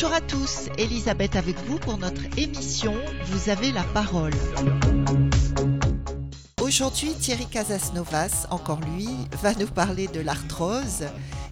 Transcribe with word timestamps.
Bonjour 0.00 0.14
à 0.14 0.20
tous, 0.20 0.68
Elisabeth 0.78 1.34
avec 1.34 1.56
vous 1.66 1.76
pour 1.76 1.98
notre 1.98 2.22
émission 2.38 2.94
Vous 3.24 3.50
avez 3.50 3.72
la 3.72 3.82
parole. 3.82 4.32
Aujourd'hui, 6.62 7.14
Thierry 7.14 7.46
Casasnovas, 7.46 8.46
encore 8.50 8.78
lui, 8.94 9.08
va 9.42 9.54
nous 9.54 9.66
parler 9.66 10.06
de 10.06 10.20
l'arthrose 10.20 11.06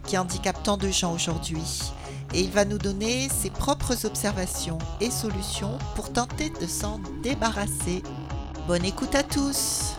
qui 0.05 0.17
handicape 0.17 0.63
tant 0.63 0.77
de 0.77 0.91
gens 0.91 1.13
aujourd'hui. 1.13 1.91
Et 2.35 2.43
il 2.43 2.53
va 2.53 2.65
nous 2.65 2.79
donner 2.79 3.29
ses 3.31 3.51
propres 3.51 4.07
observations 4.07 4.79
et 5.01 5.11
solutions 5.11 5.77
pour 5.97 6.13
tenter 6.13 6.51
de 6.51 6.69
s'en 6.69 7.01
débarrasser. 7.25 8.05
Bonne 8.69 8.85
écoute 8.85 9.17
à 9.17 9.25
tous. 9.25 9.97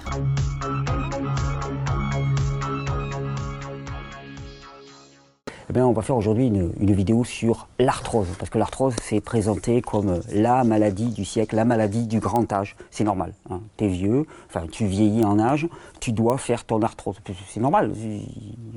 On 5.81 5.91
va 5.91 6.02
faire 6.02 6.17
aujourd'hui 6.17 6.48
une, 6.48 6.72
vidéo 6.94 7.23
sur 7.23 7.67
l'arthrose, 7.80 8.27
parce 8.40 8.49
que 8.49 8.58
l'arthrose 8.58 8.95
c'est 9.02 9.22
présenté 9.22 9.81
comme 9.81 10.22
la 10.34 10.63
maladie 10.63 11.09
du 11.09 11.26
siècle, 11.26 11.55
la 11.55 11.66
maladie 11.66 12.08
du 12.08 12.20
grand 12.20 12.52
âge. 12.52 12.76
C'est 12.90 13.03
normal. 13.03 13.34
Hein. 13.50 13.62
Tu 13.77 13.86
es 13.86 13.88
vieux, 13.88 14.26
tu 14.72 14.86
vieillis 14.86 15.26
en 15.26 15.40
âge, 15.40 15.67
tu 16.00 16.12
dois 16.12 16.38
faire 16.38 16.63
ton 16.63 16.81
arthrose. 16.81 17.17
C'est 17.50 17.59
normal, 17.59 17.94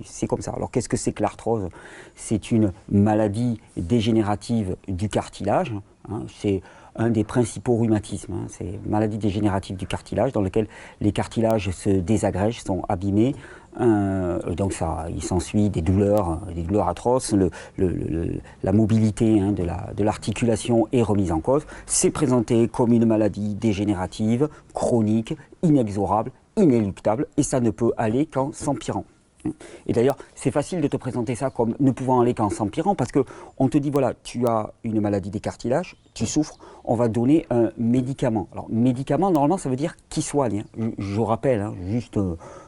c'est 0.05 0.27
comme 0.27 0.41
ça. 0.41 0.53
Alors 0.53 0.71
qu'est-ce 0.71 0.89
que 0.89 0.97
c'est 0.97 1.13
que 1.13 1.23
l'arthrose? 1.23 1.69
C'est 2.15 2.51
une 2.51 2.73
maladie 2.91 3.61
dégénérative 3.77 4.77
du 4.89 5.09
cartilage. 5.09 5.73
Hein. 6.11 6.23
C'est 6.29 6.63
un 6.97 7.11
des 7.11 7.25
principaux 7.25 7.77
rhumatismes. 7.77 8.33
Hein. 8.33 8.47
C'est 8.49 8.81
maladie 8.87 9.19
dégénérative 9.19 9.77
du 9.77 9.87
cartilage 9.87 10.33
dans 10.33 10.43
lequel 10.43 10.67
les 11.01 11.13
cartilages 11.13 11.71
se 11.71 11.91
désagrègent, 11.91 12.63
sont 12.63 12.83
abîmés. 12.89 13.35
Euh, 13.81 14.55
donc 14.55 14.73
ça, 14.73 15.07
il 15.15 15.23
s'ensuit 15.23 15.71
des 15.71 15.83
douleurs, 15.83 16.41
des 16.55 16.63
douleurs 16.63 16.89
atroces. 16.89 17.35
La 18.63 18.73
mobilité 18.73 19.41
hein, 19.41 19.53
de 19.53 20.05
l'articulation 20.05 20.89
est 20.93 21.03
remise 21.03 21.33
en 21.33 21.41
cause. 21.41 21.67
C'est 21.87 22.11
présenté 22.11 22.69
comme 22.69 22.93
une 22.93 23.07
maladie 23.07 23.55
dégénérative, 23.55 24.49
chronique, 24.75 25.37
inexorable, 25.63 26.33
inéluctable, 26.57 27.27
et 27.37 27.43
ça 27.43 27.61
ne 27.61 27.71
peut 27.71 27.93
aller 27.97 28.27
qu'en 28.27 28.53
s'empirant. 28.53 29.05
Et 29.87 29.93
d'ailleurs, 29.93 30.17
c'est 30.35 30.51
facile 30.51 30.81
de 30.81 30.89
te 30.89 30.97
présenter 30.97 31.35
ça 31.35 31.51
comme 31.51 31.75
ne 31.81 31.91
pouvant 31.91 32.21
aller 32.21 32.35
qu'en 32.35 32.51
s'empirant 32.51 32.95
parce 32.95 33.13
que 33.13 33.25
on 33.59 33.69
te 33.69 33.79
dit 33.79 33.91
voilà, 33.91 34.15
tu 34.23 34.47
as 34.47 34.73
une 34.85 35.01
maladie 35.01 35.31
des 35.31 35.41
cartilages, 35.41 35.97
tu 36.15 36.27
souffres, 36.27 36.59
on 36.85 36.95
va 36.95 37.09
donner 37.09 37.47
un 37.51 37.71
médicament. 37.79 38.49
Alors, 38.53 38.67
médicament, 38.69 39.31
normalement, 39.31 39.59
ça 39.59 39.69
veut 39.69 39.77
dire 39.77 39.97
qui 40.09 40.23
soigne. 40.23 40.65
Je, 40.99 41.21
rappelle, 41.21 41.61
hein, 41.61 41.75
juste, 41.87 42.19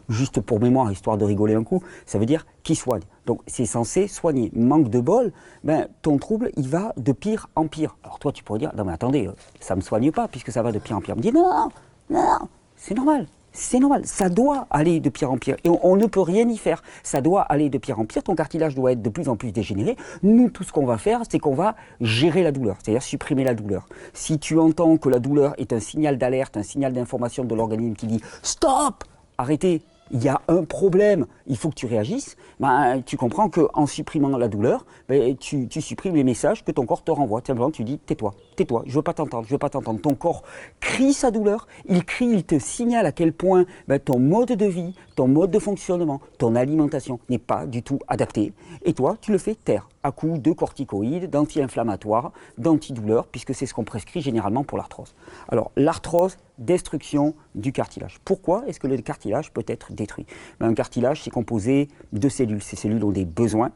juste 0.08 0.40
pour 0.40 0.60
mémoire, 0.60 0.90
histoire 0.90 1.18
de 1.18 1.24
rigoler 1.24 1.54
un 1.54 1.64
coup, 1.64 1.82
ça 2.06 2.18
veut 2.18 2.26
dire 2.26 2.46
qui 2.62 2.74
soigne. 2.74 3.02
Donc, 3.26 3.40
c'est 3.46 3.66
censé 3.66 4.08
soigner. 4.08 4.50
Manque 4.54 4.88
de 4.88 5.00
bol, 5.00 5.32
ben, 5.64 5.88
ton 6.02 6.18
trouble, 6.18 6.50
il 6.56 6.68
va 6.68 6.92
de 6.96 7.12
pire 7.12 7.48
en 7.56 7.66
pire. 7.66 7.96
Alors, 8.04 8.18
toi, 8.18 8.32
tu 8.32 8.44
pourrais 8.44 8.58
dire 8.60 8.72
non, 8.76 8.84
mais 8.84 8.92
attendez, 8.92 9.28
ça 9.60 9.74
ne 9.74 9.80
me 9.80 9.84
soigne 9.84 10.12
pas 10.12 10.28
puisque 10.28 10.52
ça 10.52 10.62
va 10.62 10.72
de 10.72 10.78
pire 10.78 10.96
en 10.96 11.00
pire. 11.00 11.14
On 11.14 11.18
me 11.18 11.22
dit 11.22 11.32
non, 11.32 11.68
non, 12.10 12.22
non, 12.22 12.48
c'est 12.76 12.94
normal. 12.94 13.26
C'est 13.52 13.78
normal, 13.78 14.06
ça 14.06 14.30
doit 14.30 14.66
aller 14.70 15.00
de 15.00 15.10
pire 15.10 15.30
en 15.30 15.36
pire. 15.36 15.56
Et 15.64 15.68
on, 15.68 15.96
ne 15.96 16.06
peut 16.06 16.20
rien 16.20 16.48
y 16.48 16.56
faire. 16.56 16.82
Ça 17.02 17.20
doit 17.20 17.42
aller 17.42 17.68
de 17.68 17.78
pire 17.78 18.00
en 18.00 18.06
pire. 18.06 18.22
Ton 18.22 18.34
cartilage 18.34 18.74
doit 18.74 18.92
être 18.92 19.02
de 19.02 19.10
plus 19.10 19.28
en 19.28 19.36
plus 19.36 19.52
dégénéré. 19.52 19.96
Nous, 20.22 20.48
tout 20.48 20.64
ce 20.64 20.72
qu'on 20.72 20.86
va 20.86 20.96
faire, 20.96 21.22
c'est 21.28 21.38
qu'on 21.38 21.54
va 21.54 21.76
gérer 22.00 22.42
la 22.42 22.50
douleur, 22.50 22.76
c'est-à-dire 22.82 23.02
supprimer 23.02 23.44
la 23.44 23.54
douleur. 23.54 23.86
Si 24.14 24.38
tu 24.38 24.58
entends 24.58 24.96
que 24.96 25.08
la 25.08 25.18
douleur 25.18 25.54
est 25.58 25.72
un 25.72 25.80
signal 25.80 26.16
d'alerte, 26.16 26.56
un 26.56 26.62
signal 26.62 26.94
d'information 26.94 27.44
de 27.44 27.54
l'organisme 27.54 27.94
qui 27.94 28.06
dit 28.06 28.20
stop, 28.42 29.04
arrêtez, 29.36 29.82
il 30.12 30.22
y 30.22 30.28
a 30.28 30.40
un 30.48 30.64
problème, 30.64 31.26
il 31.46 31.56
faut 31.56 31.70
que 31.70 31.74
tu 31.74 31.86
réagisses, 31.86 32.36
ben, 32.60 33.02
tu 33.04 33.16
comprends 33.16 33.48
qu'en 33.48 33.86
supprimant 33.86 34.36
la 34.36 34.48
douleur, 34.48 34.84
ben, 35.08 35.36
tu, 35.36 35.68
supprimes 35.80 36.14
les 36.14 36.24
messages 36.24 36.64
que 36.64 36.70
ton 36.70 36.84
corps 36.84 37.02
te 37.02 37.10
renvoie. 37.10 37.40
Simplement, 37.46 37.70
tu 37.70 37.82
dis 37.82 37.98
tais-toi, 37.98 38.34
tais-toi, 38.54 38.84
je 38.86 38.94
veux 38.94 39.02
pas 39.02 39.14
t'entendre, 39.14 39.46
je 39.46 39.52
veux 39.52 39.58
pas 39.58 39.70
t'entendre. 39.70 40.00
Ton 40.00 40.14
corps 40.14 40.42
crie 40.80 41.12
sa 41.12 41.30
douleur, 41.30 41.66
il 41.88 42.04
crie, 42.04 42.26
il 42.26 42.44
te 42.44 42.58
signale 42.58 43.06
à 43.06 43.12
quel 43.12 43.32
point 43.32 43.64
ben, 43.88 43.98
ton 43.98 44.18
mode 44.18 44.52
de 44.52 44.66
vie, 44.66 44.94
ton 45.16 45.28
mode 45.28 45.50
de 45.50 45.58
fonctionnement, 45.58 46.20
ton 46.38 46.54
alimentation 46.54 47.20
n'est 47.28 47.38
pas 47.38 47.66
du 47.66 47.82
tout 47.82 47.98
adapté. 48.08 48.52
Et 48.84 48.92
toi, 48.92 49.16
tu 49.20 49.32
le 49.32 49.38
fais 49.38 49.54
taire 49.54 49.88
à 50.02 50.10
coup 50.10 50.38
de 50.38 50.52
corticoïdes, 50.52 51.30
d'anti-inflammatoires, 51.30 52.32
d'antidouleurs, 52.58 53.26
puisque 53.28 53.54
c'est 53.54 53.66
ce 53.66 53.74
qu'on 53.74 53.84
prescrit 53.84 54.20
généralement 54.20 54.64
pour 54.64 54.78
l'arthrose. 54.78 55.14
Alors, 55.48 55.70
l'arthrose, 55.76 56.36
destruction 56.58 57.34
du 57.54 57.72
cartilage. 57.72 58.18
Pourquoi 58.24 58.64
est-ce 58.66 58.80
que 58.80 58.86
le 58.86 58.96
cartilage 58.98 59.52
peut 59.52 59.64
être 59.66 59.92
détruit? 59.92 60.26
Ben, 60.60 60.66
Un 60.68 60.74
cartilage, 60.74 61.22
c'est 61.22 61.30
composé 61.30 61.88
de 62.12 62.28
cellules. 62.28 62.62
Ces 62.62 62.76
cellules 62.76 63.04
ont 63.04 63.10
des 63.10 63.24
besoins. 63.24 63.70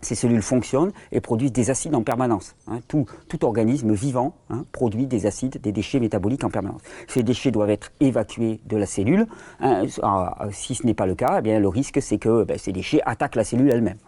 Ces 0.00 0.14
cellules 0.14 0.42
fonctionnent 0.42 0.92
et 1.12 1.20
produisent 1.20 1.52
des 1.52 1.70
acides 1.70 1.94
en 1.94 2.02
permanence. 2.02 2.54
Hein. 2.66 2.80
Tout, 2.88 3.06
organisme 3.42 3.92
vivant 3.92 4.34
hein, 4.50 4.64
produit 4.72 5.06
des 5.06 5.26
acides, 5.26 5.60
des 5.60 5.72
déchets 5.72 6.00
métaboliques 6.00 6.44
en 6.44 6.50
permanence. 6.50 6.82
Ces 7.08 7.22
déchets 7.22 7.50
doivent 7.50 7.70
être 7.70 7.92
évacués 8.00 8.60
de 8.66 8.76
la 8.76 8.86
cellule. 8.86 9.26
Hein. 9.60 9.86
Ah, 10.02 10.46
si 10.52 10.74
ce 10.74 10.86
n'est 10.86 10.94
pas 10.94 11.06
le 11.06 11.14
cas, 11.14 11.36
eh 11.38 11.42
bien, 11.42 11.58
le 11.58 11.68
risque 11.68 12.00
c'est 12.02 12.18
que 12.18 12.44
ben, 12.44 12.58
ces 12.58 12.72
déchets 12.72 13.00
attaquent 13.04 13.36
la 13.36 13.44
cellule 13.44 13.70
elle-même. 13.70 13.98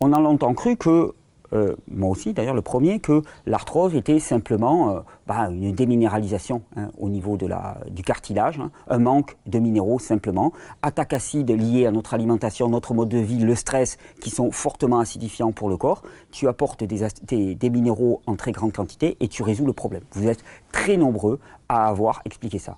On 0.00 0.12
a 0.12 0.20
longtemps 0.20 0.54
cru 0.54 0.76
que, 0.76 1.14
euh, 1.52 1.76
moi 1.90 2.10
aussi 2.10 2.32
d'ailleurs 2.32 2.54
le 2.54 2.62
premier, 2.62 3.00
que 3.00 3.22
l'arthrose 3.46 3.94
était 3.94 4.18
simplement 4.18 4.90
euh, 4.90 5.00
bah, 5.26 5.48
une 5.50 5.72
déminéralisation 5.72 6.62
hein, 6.76 6.90
au 6.98 7.08
niveau 7.08 7.36
de 7.36 7.46
la, 7.46 7.78
du 7.90 8.02
cartilage, 8.02 8.58
hein, 8.58 8.70
un 8.88 8.98
manque 8.98 9.36
de 9.46 9.58
minéraux 9.58 9.98
simplement, 9.98 10.52
attaque 10.82 11.12
acide 11.12 11.50
liée 11.50 11.86
à 11.86 11.90
notre 11.90 12.14
alimentation, 12.14 12.68
notre 12.68 12.94
mode 12.94 13.08
de 13.08 13.18
vie, 13.18 13.38
le 13.38 13.54
stress 13.54 13.98
qui 14.20 14.30
sont 14.30 14.50
fortement 14.50 14.98
acidifiants 15.00 15.52
pour 15.52 15.68
le 15.68 15.76
corps. 15.76 16.02
Tu 16.30 16.48
apportes 16.48 16.84
des, 16.84 17.54
des 17.54 17.70
minéraux 17.70 18.20
en 18.26 18.36
très 18.36 18.52
grande 18.52 18.72
quantité 18.72 19.16
et 19.20 19.28
tu 19.28 19.42
résous 19.42 19.66
le 19.66 19.72
problème. 19.72 20.02
Vous 20.12 20.26
êtes 20.26 20.44
très 20.72 20.96
nombreux 20.96 21.38
à 21.68 21.88
avoir 21.88 22.20
expliqué 22.24 22.58
ça. 22.58 22.76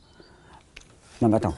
Non 1.22 1.28
mais 1.28 1.36
attends, 1.36 1.54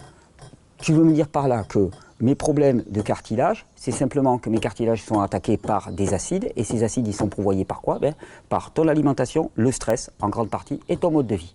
tu 0.82 0.92
veux 0.92 1.04
me 1.04 1.12
dire 1.12 1.28
par 1.28 1.46
là 1.46 1.62
que 1.62 1.90
mes 2.20 2.34
problèmes 2.34 2.82
de 2.90 3.00
cartilage, 3.02 3.66
c'est 3.76 3.92
simplement 3.92 4.38
que 4.38 4.50
mes 4.50 4.58
cartilages 4.58 5.02
sont 5.02 5.20
attaqués 5.20 5.56
par 5.56 5.92
des 5.92 6.12
acides, 6.12 6.52
et 6.56 6.64
ces 6.64 6.82
acides, 6.82 7.06
ils 7.06 7.14
sont 7.14 7.28
provoyés 7.28 7.64
par 7.64 7.80
quoi? 7.80 8.00
Ben, 8.00 8.14
Par 8.48 8.72
ton 8.72 8.88
alimentation, 8.88 9.52
le 9.54 9.70
stress, 9.70 10.10
en 10.20 10.28
grande 10.28 10.50
partie, 10.50 10.80
et 10.88 10.96
ton 10.96 11.12
mode 11.12 11.28
de 11.28 11.36
vie. 11.36 11.54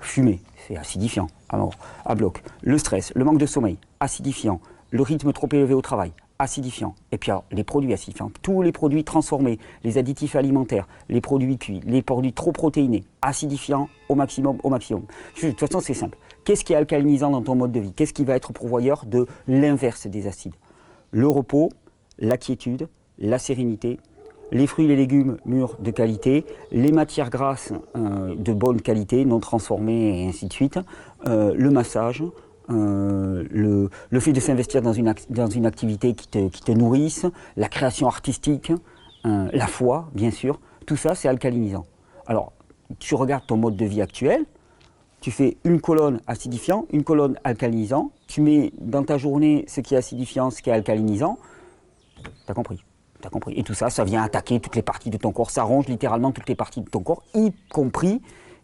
Fumer, 0.00 0.40
c'est 0.66 0.78
acidifiant, 0.78 1.26
alors, 1.50 1.74
à 2.06 2.14
bloc. 2.14 2.42
Le 2.62 2.78
stress, 2.78 3.12
le 3.14 3.22
manque 3.22 3.38
de 3.38 3.44
sommeil, 3.44 3.76
acidifiant. 4.00 4.60
Le 4.90 5.02
rythme 5.02 5.34
trop 5.34 5.48
élevé 5.52 5.74
au 5.74 5.82
travail, 5.82 6.12
acidifiant. 6.38 6.94
Et 7.12 7.18
puis 7.18 7.30
les 7.50 7.64
produits 7.64 7.92
acidifiants, 7.92 8.30
tous 8.40 8.62
les 8.62 8.72
produits 8.72 9.04
transformés, 9.04 9.58
les 9.84 9.98
additifs 9.98 10.36
alimentaires, 10.36 10.88
les 11.10 11.20
produits 11.20 11.58
cuits, 11.58 11.82
les 11.84 12.00
produits 12.00 12.32
trop 12.32 12.52
protéinés, 12.52 13.04
acidifiants 13.20 13.90
au 14.08 14.14
maximum, 14.14 14.56
au 14.62 14.70
maximum. 14.70 15.02
De 15.42 15.50
toute 15.50 15.60
façon, 15.60 15.80
c'est 15.80 15.92
simple. 15.92 16.16
Qu'est-ce 16.44 16.64
qui 16.64 16.72
est 16.72 16.76
alcalinisant 16.76 17.30
dans 17.30 17.42
ton 17.42 17.54
mode 17.54 17.72
de 17.72 17.80
vie? 17.80 17.92
Qu'est-ce 17.92 18.14
qui 18.14 18.24
va 18.24 18.34
être 18.36 18.52
pourvoyeur 18.52 19.04
de 19.06 19.26
l'inverse 19.46 20.06
des 20.06 20.26
acides? 20.26 20.54
Le 21.10 21.26
repos, 21.26 21.70
la 22.18 22.36
quiétude, 22.36 22.88
la 23.18 23.38
sérénité, 23.38 23.98
les 24.50 24.66
fruits 24.66 24.86
et 24.86 24.88
les 24.88 24.96
légumes 24.96 25.36
mûrs 25.44 25.76
de 25.78 25.90
qualité, 25.90 26.44
les 26.72 26.92
matières 26.92 27.30
grasses 27.30 27.72
euh, 27.96 28.34
de 28.34 28.52
bonne 28.52 28.80
qualité, 28.80 29.24
non 29.24 29.40
transformées 29.40 30.22
et 30.22 30.28
ainsi 30.28 30.46
de 30.46 30.52
suite, 30.52 30.78
euh, 31.26 31.54
le 31.54 31.70
massage, 31.70 32.22
euh, 32.70 33.44
le, 33.50 34.20
fait 34.20 34.32
de 34.32 34.40
s'investir 34.40 34.82
dans 34.82 34.92
une, 34.92 35.14
dans 35.30 35.48
une 35.48 35.66
activité 35.66 36.14
qui 36.14 36.28
te, 36.28 36.48
qui 36.48 36.62
te 36.62 36.72
nourrisse, 36.72 37.26
la 37.56 37.68
création 37.68 38.06
artistique, 38.06 38.72
la 39.24 39.66
foi, 39.66 40.08
bien 40.14 40.30
sûr, 40.30 40.58
tout 40.86 40.96
ça 40.96 41.14
c'est 41.14 41.28
alcalinisant. 41.28 41.84
Alors, 42.26 42.52
tu 42.98 43.14
regardes 43.14 43.46
ton 43.46 43.58
mode 43.58 43.76
de 43.76 43.84
vie 43.84 44.00
actuel, 44.00 44.46
tu 45.28 45.32
fais 45.32 45.58
une 45.64 45.78
colonne 45.78 46.22
acidifiant, 46.26 46.86
une 46.90 47.04
colonne 47.04 47.38
alcalinisant, 47.44 48.12
tu 48.28 48.40
mets 48.40 48.72
dans 48.80 49.04
ta 49.04 49.18
journée 49.18 49.66
ce 49.68 49.82
qui 49.82 49.94
est 49.94 49.98
acidifiant, 49.98 50.50
ce 50.50 50.62
qui 50.62 50.70
est 50.70 50.72
alcalinisant, 50.72 51.36
tu 52.24 52.50
as 52.50 52.54
compris. 52.54 52.82
As 53.22 53.28
compris. 53.28 53.52
Et 53.58 53.62
tout 53.62 53.74
ça, 53.74 53.90
ça 53.90 54.04
vient 54.04 54.22
attaquer 54.22 54.58
toutes 54.58 54.74
les 54.74 54.80
parties 54.80 55.10
de 55.10 55.18
ton 55.18 55.30
corps, 55.30 55.50
ça 55.50 55.64
ronge 55.64 55.86
littéralement 55.86 56.32
toutes 56.32 56.48
les 56.48 56.54
parties 56.54 56.80
de 56.80 56.88
ton 56.88 57.00
corps, 57.00 57.22
y 57.34 57.52
compris, 57.70 58.22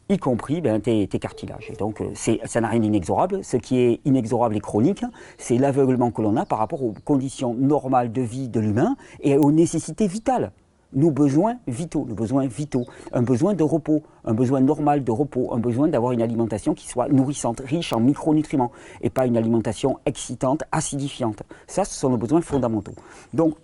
y 0.08 0.16
compris 0.16 0.62
ben, 0.62 0.80
tes, 0.80 1.06
cartilages. 1.06 1.68
Et 1.70 1.76
donc, 1.76 2.00
euh, 2.00 2.14
ça 2.14 2.60
n'a 2.62 2.68
rien 2.68 2.80
d'inexorable. 2.80 3.44
Ce 3.44 3.58
qui 3.58 3.78
est 3.80 4.00
inexorable 4.06 4.56
et 4.56 4.60
chronique, 4.60 5.04
c'est 5.36 5.58
l'aveuglement 5.58 6.12
que 6.12 6.22
l'on 6.22 6.34
a 6.38 6.46
par 6.46 6.60
rapport 6.60 6.82
aux 6.82 6.94
conditions 7.04 7.52
normales 7.52 8.10
de 8.10 8.22
vie 8.22 8.48
de 8.48 8.58
l'humain 8.58 8.96
et 9.20 9.36
aux 9.36 9.52
nécessités 9.52 10.06
vitales 10.06 10.50
nos 10.94 11.10
besoins 11.10 11.56
vitaux, 11.66 12.06
nos 12.08 12.14
besoins 12.14 12.46
vitaux, 12.46 12.86
un 13.12 13.22
besoin 13.22 13.54
de 13.54 13.62
repos, 13.62 14.02
un 14.24 14.34
besoin 14.34 14.60
normal 14.60 15.04
de 15.04 15.10
repos, 15.10 15.52
un 15.52 15.58
besoin 15.58 15.88
d'avoir 15.88 16.12
une 16.12 16.22
alimentation 16.22 16.74
qui 16.74 16.86
soit 16.86 17.08
nourrissante, 17.08 17.60
riche 17.60 17.92
en 17.92 18.00
micronutriments, 18.00 18.72
et 19.02 19.10
pas 19.10 19.26
une 19.26 19.36
alimentation 19.36 19.98
excitante, 20.06 20.62
acidifiante. 20.72 21.42
Ça, 21.66 21.84
ce 21.84 21.94
sont 21.94 22.10
nos 22.10 22.16
besoins 22.16 22.40
fondamentaux. 22.40 22.94
Donc, 23.32 23.54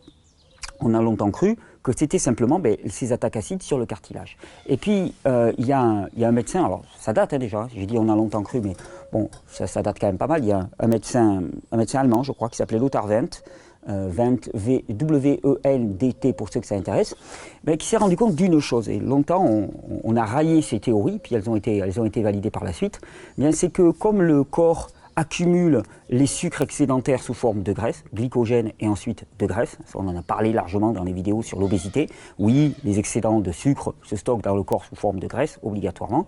on 0.80 0.94
a 0.94 1.02
longtemps 1.02 1.30
cru 1.30 1.56
que 1.82 1.92
c'était 1.96 2.18
simplement 2.18 2.58
ben, 2.58 2.76
ces 2.88 3.12
attaques 3.12 3.36
acides 3.36 3.62
sur 3.62 3.78
le 3.78 3.86
cartilage. 3.86 4.36
Et 4.66 4.76
puis, 4.76 5.14
euh, 5.26 5.52
il 5.58 5.66
y, 5.66 5.72
a 5.72 5.80
un 5.80 6.32
médecin, 6.32 6.64
alors 6.64 6.82
ça 6.98 7.12
date 7.12 7.32
hein, 7.32 7.38
déjà, 7.38 7.68
j'ai 7.74 7.86
dit 7.86 7.96
on 7.98 8.08
a 8.08 8.14
longtemps 8.14 8.42
cru, 8.42 8.60
mais 8.60 8.74
bon, 9.12 9.30
ça, 9.46 9.82
date 9.82 9.98
quand 9.98 10.06
même 10.06 10.18
pas 10.18 10.26
mal. 10.26 10.44
Il 10.44 10.48
y 10.48 10.52
a 10.52 10.68
un 10.78 10.86
médecin, 10.86 11.42
un 11.72 11.76
médecin 11.76 12.00
allemand, 12.00 12.22
je 12.22 12.32
crois, 12.32 12.48
qui 12.48 12.56
s'appelait 12.56 12.78
Lothar 12.78 13.06
Wendt, 13.06 13.42
W-E-L-D-T 13.88 16.32
pour 16.34 16.52
ceux 16.52 16.60
que 16.60 16.66
ça 16.66 16.74
intéresse, 16.74 17.16
ben, 17.64 17.76
qui 17.76 17.86
s'est 17.86 17.96
rendu 17.96 18.16
compte 18.16 18.34
d'une 18.34 18.60
chose. 18.60 18.88
Et 18.88 18.98
longtemps, 18.98 19.68
on, 20.04 20.16
a 20.16 20.24
raillé 20.24 20.62
ces 20.62 20.80
théories, 20.80 21.18
puis 21.18 21.34
elles 21.34 21.48
ont 21.48 21.56
été, 21.56 22.22
validées 22.22 22.50
par 22.50 22.64
la 22.64 22.72
suite. 22.72 23.00
Eh 23.38 23.52
c'est 23.52 23.70
que 23.70 23.90
comme 23.90 24.22
le 24.22 24.44
corps 24.44 24.88
accumule 25.16 25.82
les 26.08 26.26
sucres 26.26 26.62
excédentaires 26.62 27.22
sous 27.22 27.34
forme 27.34 27.62
de 27.62 27.72
graisse, 27.72 28.04
glycogène 28.14 28.72
et 28.80 28.88
ensuite 28.88 29.26
de 29.38 29.46
graisse. 29.46 29.76
On 29.94 30.06
en 30.08 30.16
a 30.16 30.22
parlé 30.22 30.52
largement 30.52 30.92
dans 30.92 31.04
les 31.04 31.12
vidéos 31.12 31.42
sur 31.42 31.58
l'obésité. 31.58 32.08
Oui, 32.38 32.74
les 32.84 32.98
excédents 32.98 33.40
de 33.40 33.52
sucre 33.52 33.94
se 34.02 34.16
stockent 34.16 34.42
dans 34.42 34.54
le 34.54 34.62
corps 34.62 34.84
sous 34.84 34.94
forme 34.94 35.20
de 35.20 35.26
graisse, 35.26 35.58
obligatoirement. 35.62 36.26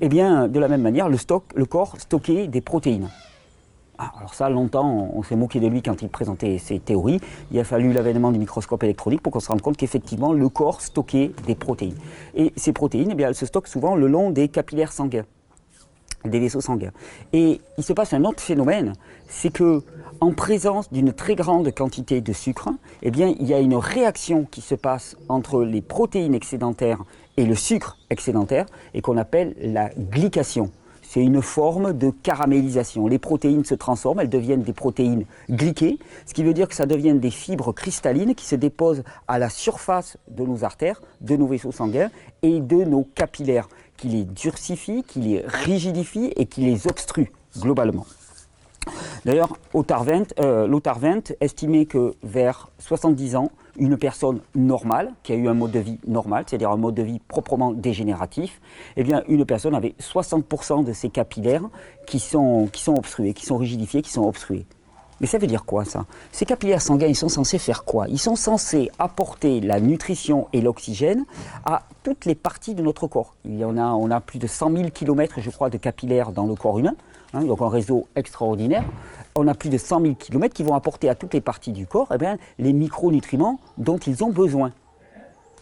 Et 0.00 0.06
eh 0.06 0.08
bien, 0.08 0.48
de 0.48 0.58
la 0.58 0.68
même 0.68 0.82
manière, 0.82 1.08
le, 1.08 1.18
le 1.54 1.64
corps 1.66 1.96
stockait 1.98 2.46
des 2.46 2.60
protéines. 2.60 3.10
Ah, 4.02 4.12
alors 4.16 4.32
ça, 4.32 4.48
longtemps, 4.48 5.10
on 5.12 5.22
s'est 5.22 5.36
moqué 5.36 5.60
de 5.60 5.66
lui 5.66 5.82
quand 5.82 6.00
il 6.00 6.08
présentait 6.08 6.56
ses 6.56 6.78
théories. 6.78 7.20
Il 7.52 7.60
a 7.60 7.64
fallu 7.64 7.92
l'avènement 7.92 8.32
du 8.32 8.38
microscope 8.38 8.82
électronique 8.82 9.20
pour 9.20 9.30
qu'on 9.30 9.40
se 9.40 9.48
rende 9.48 9.60
compte 9.60 9.76
qu'effectivement, 9.76 10.32
le 10.32 10.48
corps 10.48 10.80
stockait 10.80 11.32
des 11.46 11.54
protéines. 11.54 11.98
Et 12.34 12.54
ces 12.56 12.72
protéines, 12.72 13.10
eh 13.10 13.14
bien, 13.14 13.28
elles 13.28 13.34
se 13.34 13.44
stockent 13.44 13.68
souvent 13.68 13.96
le 13.96 14.06
long 14.06 14.30
des 14.30 14.48
capillaires 14.48 14.92
sanguins 14.92 15.26
des 16.26 16.38
vaisseaux 16.38 16.60
sanguins. 16.60 16.90
Et 17.32 17.62
il 17.78 17.84
se 17.84 17.94
passe 17.94 18.12
un 18.12 18.24
autre 18.24 18.40
phénomène, 18.40 18.92
c'est 19.28 19.50
que 19.50 19.82
en 20.20 20.32
présence 20.32 20.92
d'une 20.92 21.14
très 21.14 21.34
grande 21.34 21.74
quantité 21.74 22.20
de 22.20 22.32
sucre, 22.34 22.68
eh 23.02 23.10
bien, 23.10 23.34
il 23.40 23.46
y 23.46 23.54
a 23.54 23.58
une 23.58 23.74
réaction 23.74 24.44
qui 24.44 24.60
se 24.60 24.74
passe 24.74 25.16
entre 25.30 25.64
les 25.64 25.80
protéines 25.80 26.34
excédentaires 26.34 27.02
et 27.38 27.46
le 27.46 27.54
sucre 27.54 27.96
excédentaire, 28.10 28.66
et 28.92 29.00
qu'on 29.00 29.16
appelle 29.16 29.54
la 29.62 29.88
glycation. 29.88 30.70
C'est 31.12 31.24
une 31.24 31.42
forme 31.42 31.92
de 31.92 32.10
caramélisation. 32.10 33.08
Les 33.08 33.18
protéines 33.18 33.64
se 33.64 33.74
transforment, 33.74 34.20
elles 34.20 34.28
deviennent 34.28 34.62
des 34.62 34.72
protéines 34.72 35.24
glyquées, 35.50 35.98
ce 36.24 36.32
qui 36.32 36.44
veut 36.44 36.54
dire 36.54 36.68
que 36.68 36.74
ça 36.76 36.86
devient 36.86 37.14
des 37.14 37.32
fibres 37.32 37.72
cristallines 37.72 38.36
qui 38.36 38.46
se 38.46 38.54
déposent 38.54 39.02
à 39.26 39.40
la 39.40 39.48
surface 39.48 40.18
de 40.28 40.44
nos 40.44 40.62
artères, 40.62 41.02
de 41.20 41.34
nos 41.34 41.48
vaisseaux 41.48 41.72
sanguins 41.72 42.10
et 42.42 42.60
de 42.60 42.84
nos 42.84 43.02
capillaires 43.02 43.68
qui 43.96 44.06
les 44.06 44.22
durcifie, 44.22 45.02
qui 45.02 45.18
les 45.18 45.42
rigidifie 45.44 46.32
et 46.36 46.46
qui 46.46 46.60
les 46.60 46.86
obstrue 46.86 47.32
globalement. 47.58 48.06
D'ailleurs, 49.24 49.56
euh, 49.74 50.66
Lothar 50.66 51.02
Wendt 51.02 51.36
estimait 51.40 51.86
que 51.86 52.14
vers 52.22 52.68
70 52.78 53.36
ans, 53.36 53.50
une 53.78 53.96
personne 53.96 54.40
normale, 54.54 55.12
qui 55.22 55.32
a 55.32 55.36
eu 55.36 55.48
un 55.48 55.54
mode 55.54 55.72
de 55.72 55.78
vie 55.78 55.98
normal, 56.06 56.44
c'est-à-dire 56.46 56.70
un 56.70 56.76
mode 56.76 56.94
de 56.94 57.02
vie 57.02 57.20
proprement 57.28 57.72
dégénératif, 57.72 58.60
eh 58.96 59.04
une 59.28 59.44
personne 59.44 59.74
avait 59.74 59.94
60% 60.00 60.84
de 60.84 60.92
ses 60.92 61.08
capillaires 61.08 61.68
qui 62.06 62.18
sont, 62.18 62.68
qui 62.72 62.82
sont 62.82 62.94
obstrués, 62.94 63.32
qui 63.32 63.46
sont 63.46 63.56
rigidifiés, 63.56 64.02
qui 64.02 64.10
sont 64.10 64.26
obstrués. 64.26 64.66
Mais 65.20 65.26
ça 65.26 65.36
veut 65.36 65.46
dire 65.46 65.64
quoi 65.66 65.84
ça? 65.84 66.06
Ces 66.32 66.46
capillaires 66.46 66.80
sanguins, 66.80 67.06
ils 67.06 67.16
sont 67.16 67.28
censés 67.28 67.58
faire 67.58 67.84
quoi? 67.84 68.08
Ils 68.08 68.18
sont 68.18 68.36
censés 68.36 68.90
apporter 68.98 69.60
la 69.60 69.78
nutrition 69.78 70.48
et 70.54 70.62
l'oxygène 70.62 71.26
à 71.66 71.82
toutes 72.02 72.24
les 72.24 72.34
parties 72.34 72.74
de 72.74 72.82
notre 72.82 73.06
corps. 73.06 73.34
Il 73.44 73.58
y 73.58 73.64
en 73.64 73.76
a, 73.76 73.88
on 73.88 74.10
a 74.10 74.20
plus 74.20 74.38
de 74.38 74.46
100 74.46 74.74
000 74.74 74.90
km, 74.90 75.40
je 75.40 75.50
crois, 75.50 75.68
de 75.68 75.76
capillaires 75.76 76.32
dans 76.32 76.46
le 76.46 76.54
corps 76.54 76.78
humain, 76.78 76.94
hein, 77.32 77.42
donc 77.42 77.60
un 77.60 77.68
réseau 77.68 78.06
extraordinaire. 78.16 78.84
On 79.34 79.46
a 79.48 79.54
plus 79.54 79.70
de 79.70 79.78
100 79.78 80.00
000 80.00 80.14
km 80.14 80.54
qui 80.54 80.62
vont 80.62 80.74
apporter 80.74 81.08
à 81.08 81.14
toutes 81.14 81.34
les 81.34 81.40
parties 81.40 81.72
du 81.72 81.86
corps 81.86 82.08
eh 82.14 82.18
bien, 82.18 82.38
les 82.58 82.72
micronutriments 82.72 83.60
dont 83.78 83.98
ils 83.98 84.24
ont 84.24 84.30
besoin. 84.30 84.72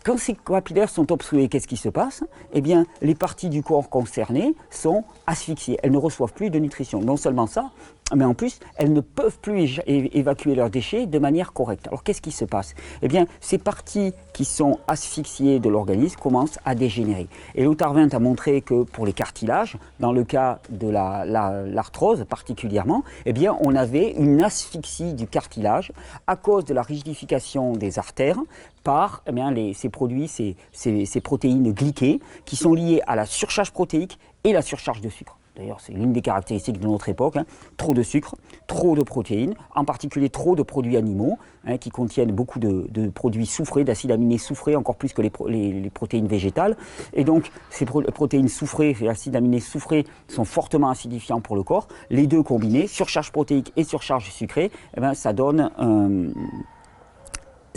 Quand 0.04 0.16
ces 0.16 0.34
capillaires 0.34 0.88
sont 0.88 1.12
obstrués, 1.12 1.48
qu'est-ce 1.48 1.68
qui 1.68 1.76
se 1.76 1.88
passe? 1.88 2.24
Eh 2.54 2.60
bien, 2.60 2.86
les 3.02 3.14
parties 3.14 3.50
du 3.50 3.62
corps 3.62 3.90
concernées 3.90 4.54
sont 4.70 5.04
asphyxiées. 5.26 5.78
Elles 5.82 5.92
ne 5.92 5.98
reçoivent 5.98 6.32
plus 6.32 6.50
de 6.50 6.58
nutrition. 6.58 7.00
Non 7.00 7.16
seulement 7.16 7.46
ça, 7.46 7.70
mais 8.14 8.24
en 8.24 8.34
plus, 8.34 8.58
elles 8.76 8.92
ne 8.92 9.00
peuvent 9.00 9.38
plus 9.40 9.80
évacuer 9.86 10.54
leurs 10.54 10.70
déchets 10.70 11.06
de 11.06 11.18
manière 11.18 11.52
correcte. 11.52 11.88
Alors 11.88 12.02
qu'est-ce 12.02 12.22
qui 12.22 12.32
se 12.32 12.44
passe? 12.44 12.74
Eh 13.02 13.08
bien, 13.08 13.26
ces 13.40 13.58
parties 13.58 14.12
qui 14.32 14.44
sont 14.44 14.78
asphyxiées 14.88 15.58
de 15.58 15.68
l'organisme 15.68 16.18
commencent 16.18 16.58
à 16.64 16.74
dégénérer. 16.74 17.28
Et 17.54 17.64
Lothar 17.64 17.96
a 17.96 18.18
montré 18.18 18.60
que 18.62 18.84
pour 18.84 19.06
les 19.06 19.12
cartilages, 19.12 19.76
dans 20.00 20.12
le 20.12 20.24
cas 20.24 20.60
de 20.70 20.88
l'arthrose 20.88 22.24
particulièrement, 22.28 23.02
eh 23.26 23.32
bien, 23.32 23.56
on 23.60 23.74
avait 23.74 24.12
une 24.12 24.42
asphyxie 24.42 25.14
du 25.14 25.26
cartilage 25.26 25.92
à 26.26 26.36
cause 26.36 26.64
de 26.64 26.74
la 26.74 26.82
rigidification 26.82 27.72
des 27.72 27.98
artères 27.98 28.38
par 28.84 29.22
eh 29.26 29.32
bien, 29.32 29.52
ces 29.74 29.88
produits, 29.88 30.28
ces, 30.28 30.56
ces 30.72 31.20
protéines 31.20 31.72
glyquées, 31.72 32.20
qui 32.44 32.56
sont 32.56 32.74
liées 32.74 33.02
à 33.06 33.16
la 33.16 33.26
surcharge 33.26 33.72
protéique 33.72 34.18
et 34.44 34.52
la 34.52 34.62
surcharge 34.62 35.00
de 35.00 35.08
sucre. 35.08 35.37
D'ailleurs, 35.58 35.80
c'est 35.80 35.92
l'une 35.92 36.12
des 36.12 36.22
caractéristiques 36.22 36.78
de 36.78 36.86
notre 36.86 37.08
époque. 37.08 37.36
Hein. 37.36 37.44
Trop 37.76 37.92
de 37.92 38.04
sucre, 38.04 38.36
trop 38.68 38.94
de 38.94 39.02
protéines, 39.02 39.54
en 39.74 39.84
particulier 39.84 40.30
trop 40.30 40.54
de 40.54 40.62
produits 40.62 40.96
animaux 40.96 41.36
hein, 41.66 41.78
qui 41.78 41.90
contiennent 41.90 42.30
beaucoup 42.30 42.60
de, 42.60 43.08
produits 43.08 43.46
soufrés, 43.46 43.82
d'acides 43.82 44.12
aminés 44.12 44.38
soufrés, 44.38 44.76
encore 44.76 44.94
plus 44.94 45.12
que 45.12 45.20
les, 45.20 45.90
protéines 45.90 46.28
végétales. 46.28 46.76
Et 47.12 47.24
donc, 47.24 47.50
ces 47.70 47.86
protéines 47.86 48.48
soufrées 48.48 48.96
et 49.00 49.08
acides 49.08 49.34
aminés 49.34 49.58
soufrés 49.58 50.04
sont 50.28 50.44
fortement 50.44 50.90
acidifiants 50.90 51.40
pour 51.40 51.56
le 51.56 51.64
corps. 51.64 51.88
Les 52.08 52.28
deux 52.28 52.44
combinés, 52.44 52.86
surcharge 52.86 53.32
protéique 53.32 53.72
et 53.76 53.82
surcharge 53.82 54.30
sucrée, 54.30 54.70
eh 54.96 55.00
ben, 55.00 55.14
ça 55.14 55.32
donne 55.32 55.72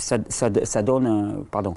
ça, 0.01 0.81
donne, 0.81 1.45
pardon, 1.51 1.73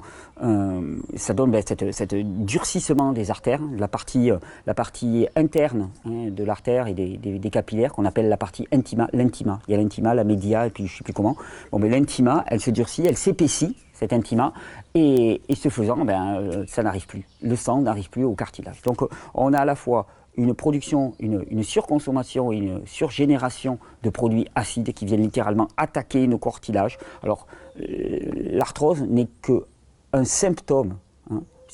ça 1.15 1.33
donne 1.33 1.51
ben, 1.51 1.61
cette, 1.65 2.15
durcissement 2.45 3.11
des 3.11 3.31
artères, 3.31 3.61
la 3.77 3.87
partie, 3.87 4.31
euh, 4.31 4.37
la 4.65 4.73
partie 4.73 5.27
interne 5.35 5.89
hein, 6.05 6.29
de 6.29 6.43
l'artère 6.43 6.87
et 6.87 6.93
des, 6.93 7.49
capillaires 7.49 7.93
qu'on 7.93 8.05
appelle 8.05 8.27
la 8.27 8.37
partie 8.37 8.67
intima, 8.71 9.07
l'intima. 9.13 9.59
Il 9.67 9.71
y 9.71 9.75
a 9.75 9.77
l'intima, 9.77 10.13
la 10.13 10.23
média 10.23 10.67
et 10.67 10.69
puis 10.69 10.87
je 10.87 10.93
ne 10.93 10.97
sais 10.97 11.03
plus 11.03 11.13
comment. 11.13 11.35
Bon, 11.71 11.79
mais 11.79 11.89
l'intima, 11.89 12.43
elle 12.47 12.59
se 12.59 12.71
durcit, 12.71 13.05
elle 13.05 13.17
s'épaissit, 13.17 13.75
cet 13.93 14.11
intima, 14.11 14.51
et, 14.93 15.41
ce 15.55 15.69
faisant, 15.69 16.03
ben, 16.03 16.37
euh, 16.37 16.65
ça 16.67 16.83
n'arrive 16.83 17.07
plus. 17.07 17.25
Le 17.41 17.55
sang 17.55 17.81
n'arrive 17.81 18.09
plus 18.09 18.25
au 18.25 18.33
cartilage. 18.33 18.81
Donc 18.81 19.07
on 19.33 19.53
a 19.53 19.59
à 19.59 19.65
la 19.65 19.75
fois 19.75 20.07
une 20.37 20.53
production, 20.53 21.13
une, 21.19 21.63
surconsommation 21.63 22.51
une 22.51 22.85
surgénération 22.85 23.79
de 24.03 24.09
produits 24.09 24.47
acides 24.55 24.93
qui 24.93 25.05
viennent 25.05 25.21
littéralement 25.21 25.67
attaquer 25.77 26.27
nos 26.27 26.37
cartilages. 26.37 26.97
Alors, 27.23 27.47
euh, 27.79 28.19
l'arthrose 28.33 29.01
n'est 29.03 29.27
qu'un 29.41 30.23
symptôme 30.23 30.97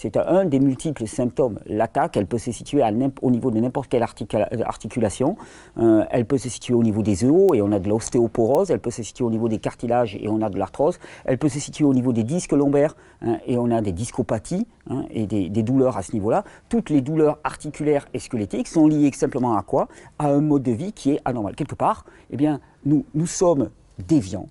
c'est 0.02 0.18
un 0.18 0.46
des 0.46 0.60
multiples 0.60 1.06
symptômes. 1.06 1.60
L'attaque, 1.68 2.18
elle 2.18 2.26
peut 2.26 2.40
se 2.40 2.52
situer 2.52 2.82
au 3.22 3.30
niveau 3.30 3.52
de 3.52 3.60
n'importe 3.60 3.88
quelle 3.88 4.02
articulation. 4.02 5.38
Euh, 5.78 6.04
elle 6.10 6.26
peut 6.26 6.40
se 6.40 6.50
situer 6.50 6.74
au 6.74 6.82
niveau 6.82 7.04
des 7.04 7.24
EO 7.24 7.54
et 7.54 7.62
on 7.62 7.72
a 7.72 7.78
de 7.78 7.88
l'ostéoporose. 7.88 8.72
Elle 8.72 8.80
peut 8.80 8.90
se 8.90 9.04
situer 9.04 9.24
au 9.24 9.30
niveau 9.30 9.48
des 9.48 9.60
cartilages 9.60 10.18
et 10.20 10.28
on 10.28 10.42
a 10.42 10.50
de 10.50 10.58
l'arthrose. 10.58 10.98
Elle 11.24 11.38
peut 11.38 11.50
se 11.50 11.60
situer 11.60 11.86
au 11.86 11.94
niveau 11.94 12.14
des 12.14 12.24
disques 12.24 12.54
lombaires 12.54 12.96
hein, 13.22 13.38
et 13.46 13.60
on 13.60 13.70
a 13.70 13.82
des 13.82 13.92
discopathies 13.92 14.66
hein, 14.90 15.06
et 15.12 15.28
des, 15.28 15.50
douleurs 15.62 15.98
à 15.98 16.02
ce 16.02 16.14
niveau-là. 16.14 16.46
Toutes 16.68 16.90
les 16.90 17.02
douleurs 17.02 17.38
articulaires 17.44 18.08
et 18.16 18.20
squelettiques 18.20 18.70
sont 18.70 18.88
liées 18.88 19.12
simplement 19.14 19.56
à 19.56 19.62
quoi? 19.62 19.88
À 20.18 20.30
un 20.30 20.42
mode 20.42 20.64
de 20.64 20.72
vie 20.72 20.94
qui 20.94 21.12
est 21.12 21.22
anormal. 21.26 21.54
Quelque 21.54 21.76
part, 21.76 22.06
eh 22.32 22.38
bien, 22.38 22.60
nous 22.86 23.28
sommes 23.28 23.70
déviants. 24.08 24.50